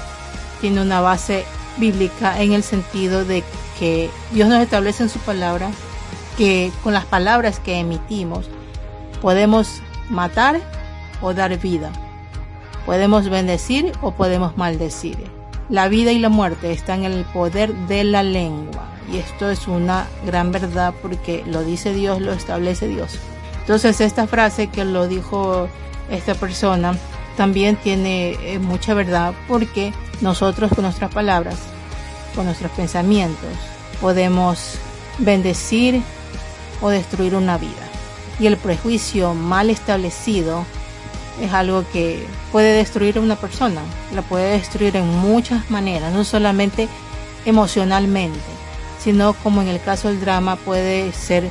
tiene 0.61 0.81
una 0.81 1.01
base 1.01 1.45
bíblica 1.79 2.41
en 2.41 2.53
el 2.53 2.63
sentido 2.63 3.25
de 3.25 3.43
que 3.81 4.09
Dios 4.31 4.49
nos 4.49 4.63
establece 4.63 5.03
en 5.03 5.09
su 5.09 5.19
palabra 5.21 5.71
que 6.39 6.71
con 6.85 6.93
las 6.93 7.05
palabras 7.05 7.59
que 7.59 7.81
emitimos 7.81 8.47
podemos 9.21 9.81
matar 10.09 10.61
o 11.23 11.33
dar 11.33 11.57
vida, 11.59 11.91
podemos 12.85 13.29
bendecir 13.29 13.93
o 14.03 14.11
podemos 14.11 14.57
maldecir. 14.57 15.17
La 15.69 15.89
vida 15.89 16.13
y 16.13 16.19
la 16.19 16.29
muerte 16.29 16.73
están 16.73 17.05
en 17.05 17.13
el 17.13 17.25
poder 17.25 17.73
de 17.87 18.05
la 18.05 18.23
lengua 18.23 18.93
y 19.11 19.19
esto 19.19 19.51
es 19.51 19.69
una 19.69 20.07
gran 20.27 20.53
verdad 20.53 20.93
porque 21.01 21.45
lo 21.47 21.65
dice 21.65 21.93
Dios, 21.93 22.21
lo 22.21 22.33
establece 22.33 22.89
Dios. 22.89 23.19
Entonces 23.61 24.01
esta 24.01 24.27
frase 24.27 24.69
que 24.69 24.85
lo 24.85 25.09
dijo 25.09 25.69
esta 26.11 26.35
persona 26.35 26.97
también 27.37 27.77
tiene 27.77 28.33
eh, 28.43 28.59
mucha 28.59 28.95
verdad 28.95 29.35
porque 29.49 29.93
nosotros 30.21 30.73
con 30.75 30.85
nuestras 30.85 31.13
palabras, 31.13 31.57
con 32.35 32.45
nuestros 32.45 32.71
pensamientos, 32.73 33.51
podemos 34.01 34.77
bendecir 35.19 36.03
o 36.81 36.91
destruir 36.91 37.35
una 37.35 37.59
vida. 37.59 37.89
Y 38.41 38.47
el 38.47 38.57
prejuicio 38.57 39.35
mal 39.35 39.71
establecido 39.71 40.65
es 41.41 41.53
algo 41.53 41.85
que 41.93 42.27
puede 42.51 42.73
destruir 42.75 43.19
a 43.19 43.21
una 43.21 43.37
persona, 43.37 43.81
la 44.15 44.23
puede 44.23 44.53
destruir 44.53 44.97
en 44.97 45.07
muchas 45.07 45.71
maneras, 45.71 46.13
no 46.13 46.25
solamente 46.25 46.89
emocionalmente, 47.45 48.39
sino 49.03 49.35
como 49.35 49.63
en 49.63 49.69
el 49.69 49.81
caso 49.81 50.09
del 50.09 50.21
drama 50.21 50.57
puede 50.57 51.13
ser 51.13 51.49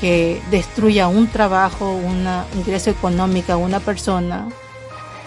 que 0.00 0.40
destruya 0.50 1.08
un 1.08 1.26
trabajo, 1.28 1.92
un 1.92 2.26
ingreso 2.56 2.90
económico 2.90 3.56
una 3.58 3.80
persona 3.80 4.48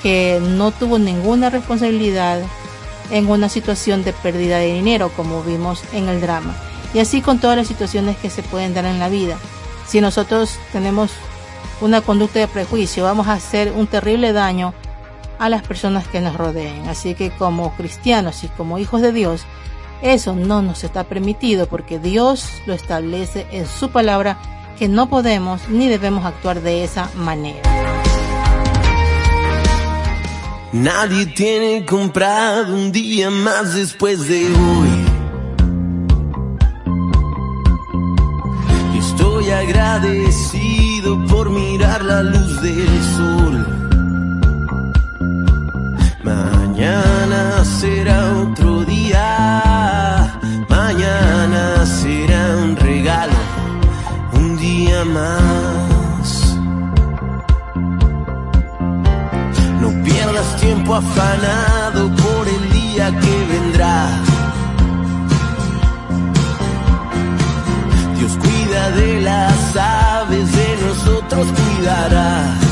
que 0.01 0.41
no 0.41 0.71
tuvo 0.71 0.97
ninguna 0.97 1.49
responsabilidad 1.49 2.41
en 3.11 3.29
una 3.29 3.47
situación 3.49 4.03
de 4.03 4.13
pérdida 4.13 4.57
de 4.57 4.73
dinero, 4.73 5.11
como 5.15 5.43
vimos 5.43 5.83
en 5.93 6.09
el 6.09 6.19
drama. 6.19 6.55
Y 6.93 6.99
así 6.99 7.21
con 7.21 7.39
todas 7.39 7.57
las 7.57 7.67
situaciones 7.67 8.17
que 8.17 8.29
se 8.29 8.43
pueden 8.43 8.73
dar 8.73 8.85
en 8.85 8.99
la 8.99 9.09
vida. 9.09 9.37
Si 9.87 10.01
nosotros 10.01 10.57
tenemos 10.71 11.11
una 11.81 12.01
conducta 12.01 12.39
de 12.39 12.47
prejuicio, 12.47 13.03
vamos 13.03 13.27
a 13.27 13.33
hacer 13.33 13.71
un 13.75 13.87
terrible 13.87 14.33
daño 14.33 14.73
a 15.39 15.49
las 15.49 15.63
personas 15.63 16.07
que 16.07 16.21
nos 16.21 16.35
rodeen. 16.35 16.87
Así 16.87 17.15
que 17.15 17.31
como 17.31 17.75
cristianos 17.75 18.43
y 18.43 18.47
como 18.47 18.77
hijos 18.77 19.01
de 19.01 19.11
Dios, 19.11 19.45
eso 20.01 20.35
no 20.35 20.61
nos 20.61 20.83
está 20.83 21.05
permitido 21.05 21.67
porque 21.67 21.99
Dios 21.99 22.61
lo 22.65 22.73
establece 22.73 23.45
en 23.51 23.65
su 23.67 23.89
palabra 23.89 24.37
que 24.77 24.87
no 24.87 25.09
podemos 25.09 25.67
ni 25.69 25.87
debemos 25.87 26.25
actuar 26.25 26.61
de 26.61 26.83
esa 26.83 27.09
manera. 27.15 27.61
Nadie 30.73 31.27
tiene 31.27 31.85
comprado 31.85 32.73
un 32.73 32.91
día 32.91 33.29
más 33.29 33.75
después 33.75 34.27
de 34.27 34.45
hoy. 34.47 35.05
Estoy 38.97 39.51
agradecido 39.51 40.62
la 42.13 42.21
luz 42.21 42.61
del 42.61 42.95
sol. 43.17 43.55
Mañana 46.23 47.41
será 47.79 48.17
otro 48.45 48.71
día, 48.95 49.25
mañana 50.69 51.63
será 52.01 52.41
un 52.65 52.75
regalo, 52.75 53.39
un 54.33 54.47
día 54.57 54.99
más. 55.19 56.25
No 59.81 59.89
pierdas 60.05 60.49
tiempo 60.65 60.91
afanado 61.03 62.01
por 62.23 62.43
el 62.55 62.63
día 62.79 63.05
que 63.21 63.35
vendrá. 63.53 63.97
Dios 68.17 68.33
cuida 68.43 68.83
de 69.01 69.21
las 69.21 69.59
aves, 69.75 70.47
de 70.59 70.69
nosotros 70.85 71.47
julgará. 71.83 72.62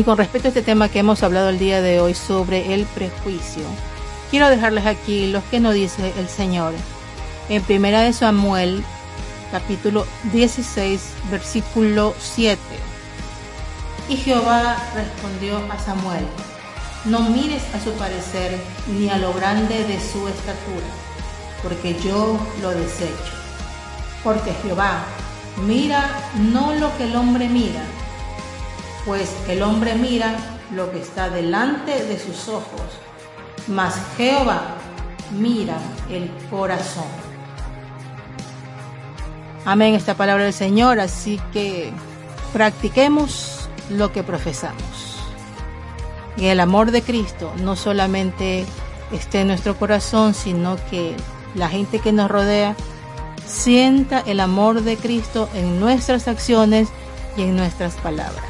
Y 0.00 0.02
con 0.02 0.16
respecto 0.16 0.48
a 0.48 0.52
este 0.52 0.62
tema 0.62 0.88
que 0.88 1.00
hemos 1.00 1.22
hablado 1.22 1.50
el 1.50 1.58
día 1.58 1.82
de 1.82 2.00
hoy 2.00 2.14
sobre 2.14 2.72
el 2.72 2.86
prejuicio, 2.86 3.64
quiero 4.30 4.48
dejarles 4.48 4.86
aquí 4.86 5.26
lo 5.26 5.42
que 5.50 5.60
nos 5.60 5.74
dice 5.74 6.14
el 6.16 6.26
Señor. 6.26 6.72
En 7.50 7.62
primera 7.62 8.00
de 8.00 8.14
Samuel, 8.14 8.82
capítulo 9.52 10.06
16, 10.32 11.02
versículo 11.30 12.14
7. 12.18 12.58
Y 14.08 14.16
Jehová 14.16 14.74
respondió 14.94 15.58
a 15.70 15.78
Samuel, 15.78 16.24
no 17.04 17.20
mires 17.20 17.62
a 17.74 17.84
su 17.84 17.92
parecer 17.92 18.58
ni 18.98 19.10
a 19.10 19.18
lo 19.18 19.34
grande 19.34 19.84
de 19.84 20.00
su 20.00 20.26
estatura, 20.28 20.88
porque 21.62 21.94
yo 22.02 22.40
lo 22.62 22.70
desecho. 22.70 23.34
Porque 24.24 24.54
Jehová 24.62 25.04
mira 25.66 26.08
no 26.38 26.72
lo 26.72 26.96
que 26.96 27.04
el 27.04 27.16
hombre 27.16 27.50
mira, 27.50 27.82
pues 29.04 29.34
el 29.48 29.62
hombre 29.62 29.94
mira 29.94 30.36
lo 30.74 30.90
que 30.90 31.00
está 31.00 31.28
delante 31.30 32.04
de 32.04 32.18
sus 32.18 32.48
ojos, 32.48 32.82
mas 33.66 33.94
Jehová 34.16 34.76
mira 35.38 35.78
el 36.10 36.30
corazón. 36.50 37.06
Amén 39.64 39.94
esta 39.94 40.14
palabra 40.14 40.44
del 40.44 40.52
Señor, 40.52 41.00
así 41.00 41.40
que 41.52 41.92
practiquemos 42.52 43.68
lo 43.90 44.12
que 44.12 44.22
profesamos. 44.22 45.18
Y 46.36 46.46
el 46.46 46.60
amor 46.60 46.90
de 46.90 47.02
Cristo 47.02 47.52
no 47.62 47.76
solamente 47.76 48.64
esté 49.12 49.42
en 49.42 49.48
nuestro 49.48 49.76
corazón, 49.76 50.34
sino 50.34 50.76
que 50.90 51.14
la 51.54 51.68
gente 51.68 51.98
que 51.98 52.12
nos 52.12 52.30
rodea 52.30 52.76
sienta 53.46 54.20
el 54.20 54.40
amor 54.40 54.82
de 54.82 54.96
Cristo 54.96 55.48
en 55.54 55.80
nuestras 55.80 56.28
acciones 56.28 56.88
y 57.36 57.42
en 57.42 57.56
nuestras 57.56 57.94
palabras. 57.96 58.49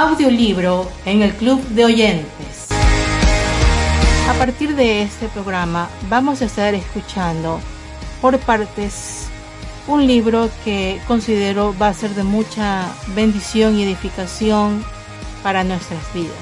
Audiolibro 0.00 0.90
en 1.04 1.20
el 1.20 1.34
Club 1.34 1.60
de 1.68 1.84
Oyentes. 1.84 2.68
A 4.30 4.32
partir 4.38 4.74
de 4.74 5.02
este 5.02 5.28
programa 5.28 5.90
vamos 6.08 6.40
a 6.40 6.46
estar 6.46 6.72
escuchando 6.74 7.60
por 8.22 8.38
partes 8.38 9.28
un 9.86 10.06
libro 10.06 10.48
que 10.64 10.98
considero 11.06 11.76
va 11.76 11.88
a 11.88 11.92
ser 11.92 12.14
de 12.14 12.22
mucha 12.22 12.86
bendición 13.08 13.76
y 13.76 13.82
edificación 13.82 14.82
para 15.42 15.64
nuestras 15.64 16.00
vidas. 16.14 16.32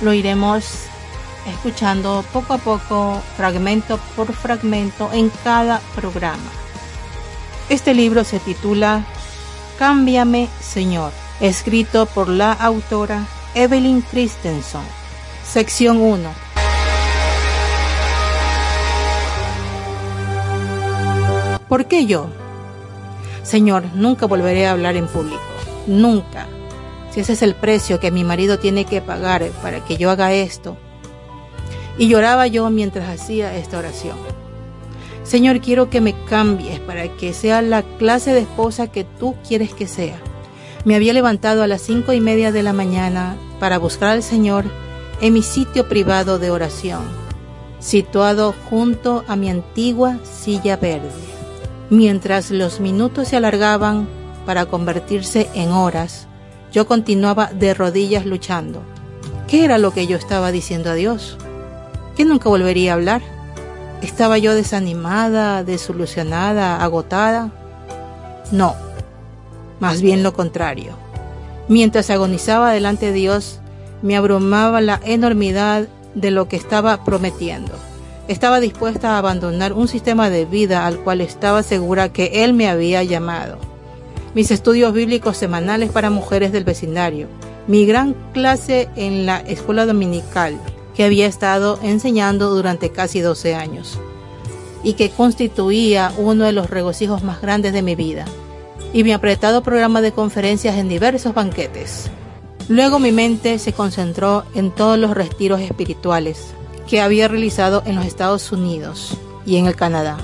Lo 0.00 0.14
iremos 0.14 0.86
escuchando 1.46 2.24
poco 2.32 2.54
a 2.54 2.58
poco, 2.58 3.20
fragmento 3.36 4.00
por 4.16 4.32
fragmento, 4.32 5.10
en 5.12 5.30
cada 5.44 5.80
programa. 5.94 6.50
Este 7.68 7.92
libro 7.92 8.24
se 8.24 8.38
titula 8.38 9.04
Cámbiame, 9.78 10.48
Señor, 10.62 11.12
escrito 11.42 12.06
por 12.06 12.28
la 12.28 12.52
autora 12.52 13.26
Evelyn 13.56 14.00
Christensen. 14.02 14.80
Sección 15.44 16.00
1. 16.00 16.30
¿Por 21.68 21.86
qué 21.86 22.06
yo? 22.06 22.28
Señor, 23.42 23.82
nunca 23.94 24.26
volveré 24.26 24.68
a 24.68 24.70
hablar 24.70 24.94
en 24.94 25.08
público. 25.08 25.42
Nunca. 25.88 26.46
Si 27.10 27.18
ese 27.18 27.32
es 27.32 27.42
el 27.42 27.56
precio 27.56 27.98
que 27.98 28.12
mi 28.12 28.22
marido 28.22 28.60
tiene 28.60 28.84
que 28.84 29.02
pagar 29.02 29.44
para 29.62 29.84
que 29.84 29.96
yo 29.96 30.10
haga 30.10 30.32
esto. 30.32 30.76
Y 31.98 32.06
lloraba 32.06 32.46
yo 32.46 32.70
mientras 32.70 33.08
hacía 33.08 33.56
esta 33.56 33.78
oración. 33.78 34.16
Señor, 35.24 35.60
quiero 35.60 35.90
que 35.90 36.00
me 36.00 36.14
cambies 36.24 36.78
para 36.78 37.08
que 37.16 37.32
sea 37.32 37.62
la 37.62 37.82
clase 37.82 38.32
de 38.32 38.40
esposa 38.40 38.92
que 38.92 39.02
tú 39.02 39.34
quieres 39.46 39.74
que 39.74 39.88
sea. 39.88 40.20
Me 40.84 40.96
había 40.96 41.12
levantado 41.12 41.62
a 41.62 41.68
las 41.68 41.80
cinco 41.80 42.12
y 42.12 42.20
media 42.20 42.50
de 42.50 42.64
la 42.64 42.72
mañana 42.72 43.36
para 43.60 43.78
buscar 43.78 44.08
al 44.08 44.22
Señor 44.22 44.64
en 45.20 45.32
mi 45.32 45.42
sitio 45.42 45.88
privado 45.88 46.40
de 46.40 46.50
oración, 46.50 47.02
situado 47.78 48.52
junto 48.68 49.24
a 49.28 49.36
mi 49.36 49.48
antigua 49.48 50.18
silla 50.24 50.76
verde. 50.76 51.10
Mientras 51.88 52.50
los 52.50 52.80
minutos 52.80 53.28
se 53.28 53.36
alargaban 53.36 54.08
para 54.44 54.66
convertirse 54.66 55.48
en 55.54 55.70
horas, 55.70 56.26
yo 56.72 56.86
continuaba 56.88 57.46
de 57.46 57.74
rodillas 57.74 58.26
luchando. 58.26 58.82
¿Qué 59.46 59.64
era 59.64 59.78
lo 59.78 59.92
que 59.92 60.08
yo 60.08 60.16
estaba 60.16 60.50
diciendo 60.50 60.90
a 60.90 60.94
Dios? 60.94 61.36
¿Que 62.16 62.24
nunca 62.24 62.48
volvería 62.48 62.92
a 62.92 62.94
hablar? 62.94 63.22
¿Estaba 64.00 64.38
yo 64.38 64.54
desanimada, 64.54 65.62
desilusionada, 65.62 66.82
agotada? 66.82 67.52
No, 68.50 68.74
más 69.82 70.00
bien 70.00 70.22
lo 70.22 70.32
contrario. 70.32 70.92
Mientras 71.66 72.08
agonizaba 72.08 72.70
delante 72.70 73.06
de 73.06 73.14
Dios, 73.14 73.58
me 74.00 74.16
abrumaba 74.16 74.80
la 74.80 75.00
enormidad 75.04 75.88
de 76.14 76.30
lo 76.30 76.46
que 76.46 76.54
estaba 76.54 77.04
prometiendo. 77.04 77.72
Estaba 78.28 78.60
dispuesta 78.60 79.10
a 79.10 79.18
abandonar 79.18 79.72
un 79.72 79.88
sistema 79.88 80.30
de 80.30 80.44
vida 80.44 80.86
al 80.86 81.00
cual 81.00 81.20
estaba 81.20 81.64
segura 81.64 82.12
que 82.12 82.44
Él 82.44 82.52
me 82.52 82.68
había 82.68 83.02
llamado. 83.02 83.58
Mis 84.36 84.52
estudios 84.52 84.94
bíblicos 84.94 85.36
semanales 85.36 85.90
para 85.90 86.10
mujeres 86.10 86.52
del 86.52 86.62
vecindario, 86.62 87.26
mi 87.66 87.84
gran 87.84 88.14
clase 88.32 88.88
en 88.94 89.26
la 89.26 89.40
escuela 89.40 89.84
dominical 89.84 90.60
que 90.94 91.02
había 91.02 91.26
estado 91.26 91.80
enseñando 91.82 92.50
durante 92.54 92.90
casi 92.90 93.18
12 93.18 93.56
años 93.56 93.98
y 94.84 94.92
que 94.92 95.10
constituía 95.10 96.12
uno 96.18 96.44
de 96.44 96.52
los 96.52 96.70
regocijos 96.70 97.24
más 97.24 97.42
grandes 97.42 97.72
de 97.72 97.82
mi 97.82 97.96
vida, 97.96 98.26
y 98.92 99.04
mi 99.04 99.12
apretado 99.12 99.62
programa 99.62 100.00
de 100.00 100.12
conferencias 100.12 100.76
en 100.76 100.88
diversos 100.88 101.34
banquetes. 101.34 102.10
Luego 102.68 102.98
mi 102.98 103.12
mente 103.12 103.58
se 103.58 103.72
concentró 103.72 104.44
en 104.54 104.70
todos 104.70 104.98
los 104.98 105.12
retiros 105.12 105.60
espirituales 105.60 106.54
que 106.86 107.00
había 107.00 107.28
realizado 107.28 107.82
en 107.86 107.96
los 107.96 108.06
Estados 108.06 108.52
Unidos 108.52 109.16
y 109.46 109.56
en 109.56 109.66
el 109.66 109.76
Canadá, 109.76 110.18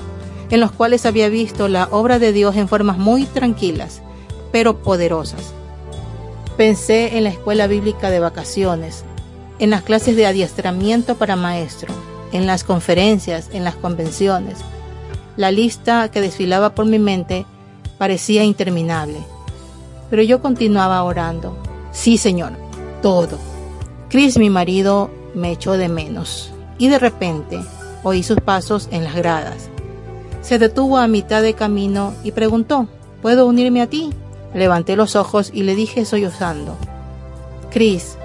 en 0.49 0.59
los 0.59 0.71
cuales 0.71 1.05
había 1.05 1.29
visto 1.29 1.67
la 1.67 1.87
obra 1.91 2.19
de 2.19 2.31
Dios 2.31 2.55
en 2.55 2.67
formas 2.67 2.97
muy 2.97 3.25
tranquilas, 3.25 4.01
pero 4.51 4.81
poderosas. 4.81 5.53
Pensé 6.57 7.17
en 7.17 7.23
la 7.23 7.29
escuela 7.29 7.67
bíblica 7.67 8.09
de 8.09 8.19
vacaciones, 8.19 9.03
en 9.59 9.69
las 9.69 9.83
clases 9.83 10.15
de 10.15 10.25
adiestramiento 10.25 11.15
para 11.15 11.35
maestro, 11.35 11.93
en 12.31 12.47
las 12.47 12.63
conferencias, 12.63 13.49
en 13.53 13.63
las 13.63 13.75
convenciones. 13.75 14.59
La 15.37 15.51
lista 15.51 16.09
que 16.11 16.21
desfilaba 16.21 16.75
por 16.75 16.85
mi 16.85 16.99
mente 16.99 17.45
parecía 17.99 18.43
interminable. 18.43 19.19
Pero 20.09 20.23
yo 20.23 20.41
continuaba 20.41 21.03
orando. 21.03 21.55
Sí, 21.91 22.17
Señor, 22.17 22.53
todo. 23.03 23.37
Chris, 24.09 24.39
mi 24.39 24.49
marido, 24.49 25.11
me 25.35 25.51
echó 25.51 25.73
de 25.73 25.89
menos. 25.89 26.51
Y 26.79 26.87
de 26.87 26.97
repente 26.97 27.59
oí 28.03 28.23
sus 28.23 28.39
pasos 28.39 28.87
en 28.91 29.03
las 29.03 29.15
gradas. 29.15 29.69
Se 30.41 30.57
detuvo 30.57 30.97
a 30.97 31.07
mitad 31.07 31.43
de 31.43 31.53
camino 31.53 32.13
y 32.23 32.31
preguntó, 32.31 32.87
¿puedo 33.21 33.45
unirme 33.45 33.81
a 33.81 33.87
ti? 33.87 34.09
Levanté 34.53 34.95
los 34.95 35.15
ojos 35.15 35.51
y 35.53 35.63
le 35.63 35.75
dije 35.75 36.05
sollozando, 36.05 36.75
Chris, 37.69 38.17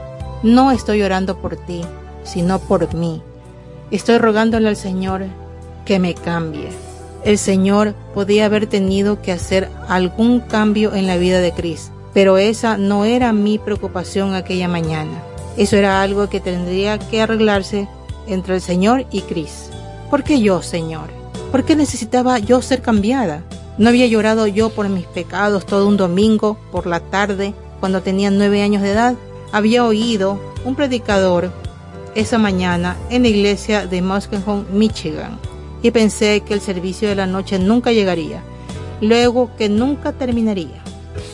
no 0.43 0.71
estoy 0.71 1.03
orando 1.03 1.37
por 1.37 1.57
ti, 1.57 1.83
sino 2.23 2.61
por 2.61 2.95
mí. 2.95 3.21
Estoy 3.91 4.19
rogándole 4.19 4.69
al 4.69 4.77
Señor 4.77 5.25
que 5.85 5.99
me 5.99 6.15
cambie. 6.15 6.71
El 7.25 7.39
Señor 7.39 7.95
podía 8.13 8.45
haber 8.45 8.67
tenido 8.67 9.23
que 9.23 9.33
hacer 9.33 9.71
algún 9.89 10.41
cambio 10.41 10.95
en 10.95 11.07
la 11.07 11.17
vida 11.17 11.41
de 11.41 11.53
Chris, 11.53 11.91
pero 12.13 12.37
esa 12.37 12.77
no 12.77 13.07
era 13.07 13.33
mi 13.33 13.59
preocupación 13.59 14.35
aquella 14.35 14.69
mañana. 14.69 15.23
Eso 15.57 15.77
era 15.77 16.03
algo 16.03 16.29
que 16.29 16.41
tendría 16.41 16.99
que 16.99 17.23
arreglarse 17.23 17.89
entre 18.27 18.57
el 18.57 18.61
Señor 18.61 19.07
y 19.11 19.23
Chris. 19.23 19.71
¿Por 20.11 20.23
qué 20.23 20.41
yo, 20.43 20.61
Señor? 20.61 21.09
¿Por 21.51 21.65
qué 21.65 21.77
necesitaba 21.77 22.39
yo 22.41 22.61
ser 22.61 22.83
cambiada? 22.83 23.43
¿No 23.79 23.89
había 23.89 24.07
llorado 24.07 24.47
yo 24.47 24.69
por 24.69 24.91
mis 24.91 25.07
pecados 25.07 25.65
todo 25.65 25.89
un 25.89 25.97
domingo 25.97 26.59
por 26.71 26.87
la 26.87 27.01
tarde 27.01 27.55
cuando 27.81 28.03
tenía 28.03 28.31
nueve 28.31 28.63
años 28.63 28.83
de 28.83 28.91
edad? 28.91 29.15
Había 29.51 29.87
oído 29.87 30.39
un 30.67 30.75
predicador 30.75 31.51
esa 32.15 32.37
mañana 32.37 32.97
en 33.09 33.23
la 33.23 33.29
iglesia 33.29 33.87
de 33.87 34.03
Muskegon, 34.03 34.67
Michigan, 34.73 35.39
y 35.85 35.90
pensé 35.90 36.40
que 36.40 36.55
el 36.55 36.62
servicio 36.62 37.11
de 37.11 37.14
la 37.14 37.27
noche 37.27 37.59
nunca 37.59 37.92
llegaría, 37.92 38.40
luego 39.03 39.51
que 39.59 39.68
nunca 39.68 40.12
terminaría. 40.12 40.83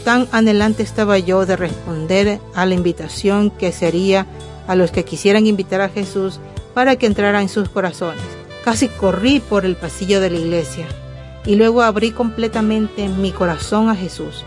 Tan 0.04 0.26
anhelante 0.32 0.82
estaba 0.82 1.18
yo 1.20 1.46
de 1.46 1.54
responder 1.54 2.40
a 2.56 2.66
la 2.66 2.74
invitación 2.74 3.50
que 3.50 3.70
se 3.70 3.86
haría 3.86 4.26
a 4.66 4.74
los 4.74 4.90
que 4.90 5.04
quisieran 5.04 5.46
invitar 5.46 5.80
a 5.80 5.88
Jesús 5.88 6.40
para 6.74 6.96
que 6.96 7.06
entrara 7.06 7.40
en 7.40 7.48
sus 7.48 7.68
corazones. 7.68 8.24
Casi 8.64 8.88
corrí 8.88 9.38
por 9.38 9.64
el 9.64 9.76
pasillo 9.76 10.20
de 10.20 10.30
la 10.30 10.38
iglesia 10.38 10.86
y 11.46 11.54
luego 11.54 11.82
abrí 11.82 12.10
completamente 12.10 13.08
mi 13.08 13.30
corazón 13.30 13.88
a 13.88 13.94
Jesús, 13.94 14.44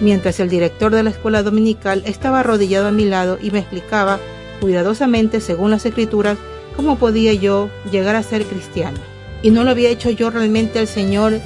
mientras 0.00 0.40
el 0.40 0.48
director 0.48 0.92
de 0.92 1.04
la 1.04 1.10
escuela 1.10 1.44
dominical 1.44 2.02
estaba 2.06 2.40
arrodillado 2.40 2.88
a 2.88 2.92
mi 2.92 3.04
lado 3.04 3.38
y 3.40 3.52
me 3.52 3.60
explicaba 3.60 4.18
cuidadosamente 4.60 5.40
según 5.40 5.70
las 5.70 5.86
escrituras 5.86 6.38
cómo 6.74 6.98
podía 6.98 7.34
yo 7.34 7.70
llegar 7.92 8.16
a 8.16 8.24
ser 8.24 8.44
cristiano. 8.46 9.13
¿Y 9.44 9.50
no 9.50 9.62
lo 9.62 9.72
había 9.72 9.90
hecho 9.90 10.08
yo 10.08 10.30
realmente 10.30 10.80
el 10.80 10.88
Señor, 10.88 11.38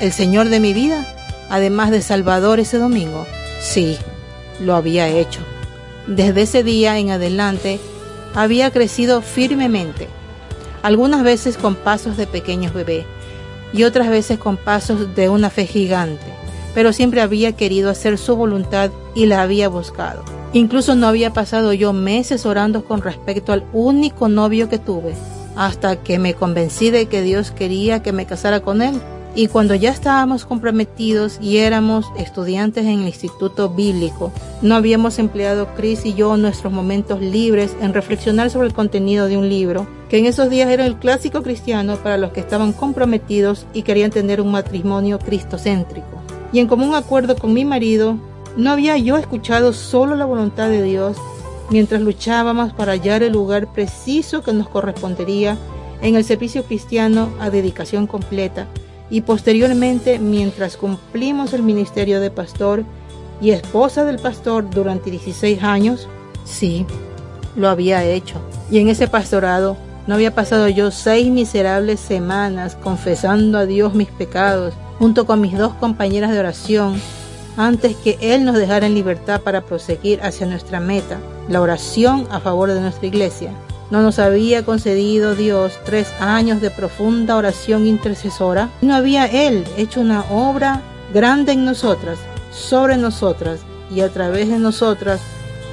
el 0.00 0.12
Señor 0.12 0.48
de 0.48 0.60
mi 0.60 0.72
vida, 0.72 1.06
además 1.50 1.90
de 1.90 2.00
Salvador 2.00 2.58
ese 2.58 2.78
domingo? 2.78 3.26
Sí, 3.60 3.98
lo 4.60 4.74
había 4.74 5.08
hecho. 5.08 5.40
Desde 6.06 6.40
ese 6.40 6.62
día 6.62 6.98
en 6.98 7.10
adelante 7.10 7.80
había 8.34 8.70
crecido 8.70 9.20
firmemente, 9.20 10.08
algunas 10.82 11.22
veces 11.22 11.58
con 11.58 11.74
pasos 11.74 12.16
de 12.16 12.26
pequeños 12.26 12.72
bebés 12.72 13.04
y 13.74 13.84
otras 13.84 14.08
veces 14.08 14.38
con 14.38 14.56
pasos 14.56 15.14
de 15.14 15.28
una 15.28 15.50
fe 15.50 15.66
gigante, 15.66 16.24
pero 16.74 16.94
siempre 16.94 17.20
había 17.20 17.52
querido 17.52 17.90
hacer 17.90 18.16
su 18.16 18.36
voluntad 18.36 18.90
y 19.14 19.26
la 19.26 19.42
había 19.42 19.68
buscado. 19.68 20.24
Incluso 20.54 20.94
no 20.94 21.08
había 21.08 21.34
pasado 21.34 21.74
yo 21.74 21.92
meses 21.92 22.46
orando 22.46 22.86
con 22.86 23.02
respecto 23.02 23.52
al 23.52 23.64
único 23.74 24.30
novio 24.30 24.70
que 24.70 24.78
tuve, 24.78 25.12
hasta 25.56 25.96
que 26.02 26.18
me 26.18 26.34
convencí 26.34 26.90
de 26.90 27.06
que 27.06 27.22
Dios 27.22 27.50
quería 27.50 28.02
que 28.02 28.12
me 28.12 28.26
casara 28.26 28.60
con 28.60 28.82
él. 28.82 29.00
Y 29.36 29.48
cuando 29.48 29.74
ya 29.74 29.90
estábamos 29.90 30.44
comprometidos 30.44 31.38
y 31.40 31.56
éramos 31.56 32.06
estudiantes 32.16 32.84
en 32.84 33.00
el 33.00 33.06
Instituto 33.08 33.68
Bíblico, 33.68 34.32
no 34.62 34.76
habíamos 34.76 35.18
empleado 35.18 35.66
Chris 35.74 36.06
y 36.06 36.14
yo 36.14 36.36
nuestros 36.36 36.72
momentos 36.72 37.20
libres 37.20 37.76
en 37.80 37.94
reflexionar 37.94 38.50
sobre 38.50 38.68
el 38.68 38.74
contenido 38.74 39.26
de 39.26 39.36
un 39.36 39.48
libro, 39.48 39.88
que 40.08 40.18
en 40.18 40.26
esos 40.26 40.50
días 40.50 40.70
era 40.70 40.86
el 40.86 40.96
clásico 40.98 41.42
cristiano 41.42 41.96
para 41.96 42.16
los 42.16 42.30
que 42.30 42.38
estaban 42.38 42.72
comprometidos 42.72 43.66
y 43.74 43.82
querían 43.82 44.12
tener 44.12 44.40
un 44.40 44.52
matrimonio 44.52 45.18
cristocéntrico. 45.18 46.22
Y 46.52 46.60
en 46.60 46.68
común 46.68 46.94
acuerdo 46.94 47.34
con 47.34 47.52
mi 47.52 47.64
marido, 47.64 48.16
no 48.56 48.70
había 48.70 48.96
yo 48.98 49.16
escuchado 49.16 49.72
solo 49.72 50.14
la 50.14 50.26
voluntad 50.26 50.68
de 50.68 50.82
Dios 50.84 51.16
mientras 51.70 52.00
luchábamos 52.00 52.72
para 52.72 52.92
hallar 52.92 53.22
el 53.22 53.32
lugar 53.32 53.72
preciso 53.72 54.42
que 54.42 54.52
nos 54.52 54.68
correspondería 54.68 55.56
en 56.02 56.16
el 56.16 56.24
servicio 56.24 56.64
cristiano 56.64 57.30
a 57.40 57.50
dedicación 57.50 58.06
completa 58.06 58.66
y 59.10 59.22
posteriormente 59.22 60.18
mientras 60.18 60.76
cumplimos 60.76 61.52
el 61.52 61.62
ministerio 61.62 62.20
de 62.20 62.30
pastor 62.30 62.84
y 63.40 63.50
esposa 63.50 64.04
del 64.04 64.18
pastor 64.18 64.68
durante 64.70 65.10
16 65.10 65.62
años, 65.62 66.08
sí, 66.44 66.86
lo 67.56 67.68
había 67.68 68.04
hecho. 68.04 68.36
Y 68.70 68.78
en 68.78 68.88
ese 68.88 69.08
pastorado 69.08 69.76
no 70.06 70.14
había 70.14 70.34
pasado 70.34 70.68
yo 70.68 70.90
seis 70.90 71.30
miserables 71.30 72.00
semanas 72.00 72.76
confesando 72.76 73.58
a 73.58 73.66
Dios 73.66 73.94
mis 73.94 74.08
pecados 74.08 74.74
junto 74.98 75.26
con 75.26 75.40
mis 75.40 75.56
dos 75.56 75.74
compañeras 75.74 76.30
de 76.30 76.38
oración 76.38 77.00
antes 77.56 77.96
que 77.96 78.18
Él 78.20 78.44
nos 78.44 78.56
dejara 78.56 78.86
en 78.86 78.94
libertad 78.94 79.40
para 79.40 79.62
proseguir 79.62 80.20
hacia 80.22 80.46
nuestra 80.46 80.80
meta, 80.80 81.18
la 81.48 81.60
oración 81.60 82.26
a 82.30 82.40
favor 82.40 82.72
de 82.72 82.80
nuestra 82.80 83.06
iglesia. 83.06 83.52
No 83.90 84.02
nos 84.02 84.18
había 84.18 84.64
concedido 84.64 85.34
Dios 85.34 85.78
tres 85.84 86.08
años 86.18 86.60
de 86.60 86.70
profunda 86.70 87.36
oración 87.36 87.86
intercesora. 87.86 88.70
No 88.80 88.94
había 88.94 89.26
Él 89.26 89.64
hecho 89.76 90.00
una 90.00 90.24
obra 90.30 90.82
grande 91.12 91.52
en 91.52 91.64
nosotras, 91.64 92.18
sobre 92.50 92.96
nosotras 92.96 93.60
y 93.90 94.00
a 94.00 94.08
través 94.08 94.48
de 94.48 94.58
nosotras, 94.58 95.20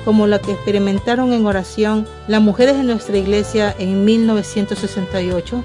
como 0.06 0.28
la 0.28 0.40
que 0.40 0.52
experimentaron 0.52 1.32
en 1.32 1.46
oración 1.46 2.08
las 2.28 2.42
mujeres 2.42 2.78
de 2.78 2.84
nuestra 2.84 3.18
iglesia 3.18 3.74
en 3.80 4.04
1968. 4.04 5.64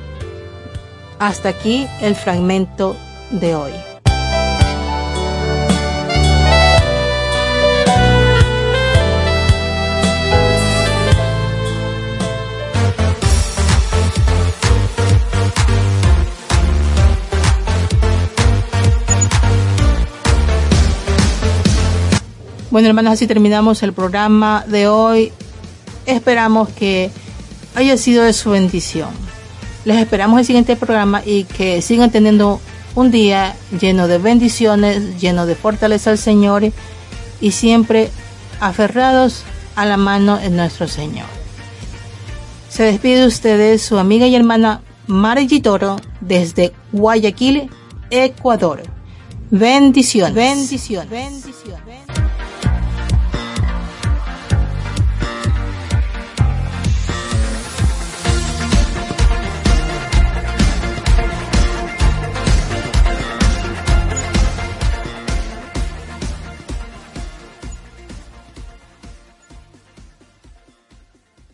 Hasta 1.19 1.49
aquí 1.49 1.87
el 2.01 2.15
fragmento 2.15 2.97
de 3.31 3.55
hoy. 3.55 3.73
Bueno, 22.77 22.91
hermanas, 22.91 23.15
así 23.15 23.27
terminamos 23.27 23.83
el 23.83 23.95
programa 23.95 24.63
de 24.69 24.87
hoy. 24.87 25.33
Esperamos 26.05 26.69
que 26.69 27.11
haya 27.75 27.97
sido 27.97 28.23
de 28.23 28.35
su 28.35 28.51
bendición. 28.51 29.09
Les 29.87 29.97
esperamos 29.97 30.41
el 30.41 30.45
siguiente 30.45 30.77
programa 30.77 31.23
y 31.25 31.45
que 31.45 31.81
sigan 31.81 32.11
teniendo 32.11 32.61
un 32.95 33.11
día 33.11 33.57
lleno 33.81 34.09
de 34.09 34.19
bendiciones, 34.19 35.19
lleno 35.19 35.47
de 35.47 35.55
fortaleza 35.55 36.11
al 36.11 36.19
Señor 36.19 36.71
y 37.41 37.53
siempre 37.53 38.11
aferrados 38.61 39.45
a 39.75 39.87
la 39.87 39.97
mano 39.97 40.37
de 40.37 40.51
nuestro 40.51 40.87
Señor. 40.87 41.29
Se 42.69 42.83
despide 42.83 43.21
de 43.21 43.27
ustedes 43.27 43.81
su 43.81 43.97
amiga 43.97 44.27
y 44.27 44.37
hermana 44.37 44.83
Margie 45.07 45.63
Toro 45.63 45.97
desde 46.21 46.75
Guayaquil, 46.93 47.71
Ecuador. 48.11 48.83
Bendiciones. 49.51 50.35
Bendiciones. 50.35 51.09
Bendiciones. 51.09 51.86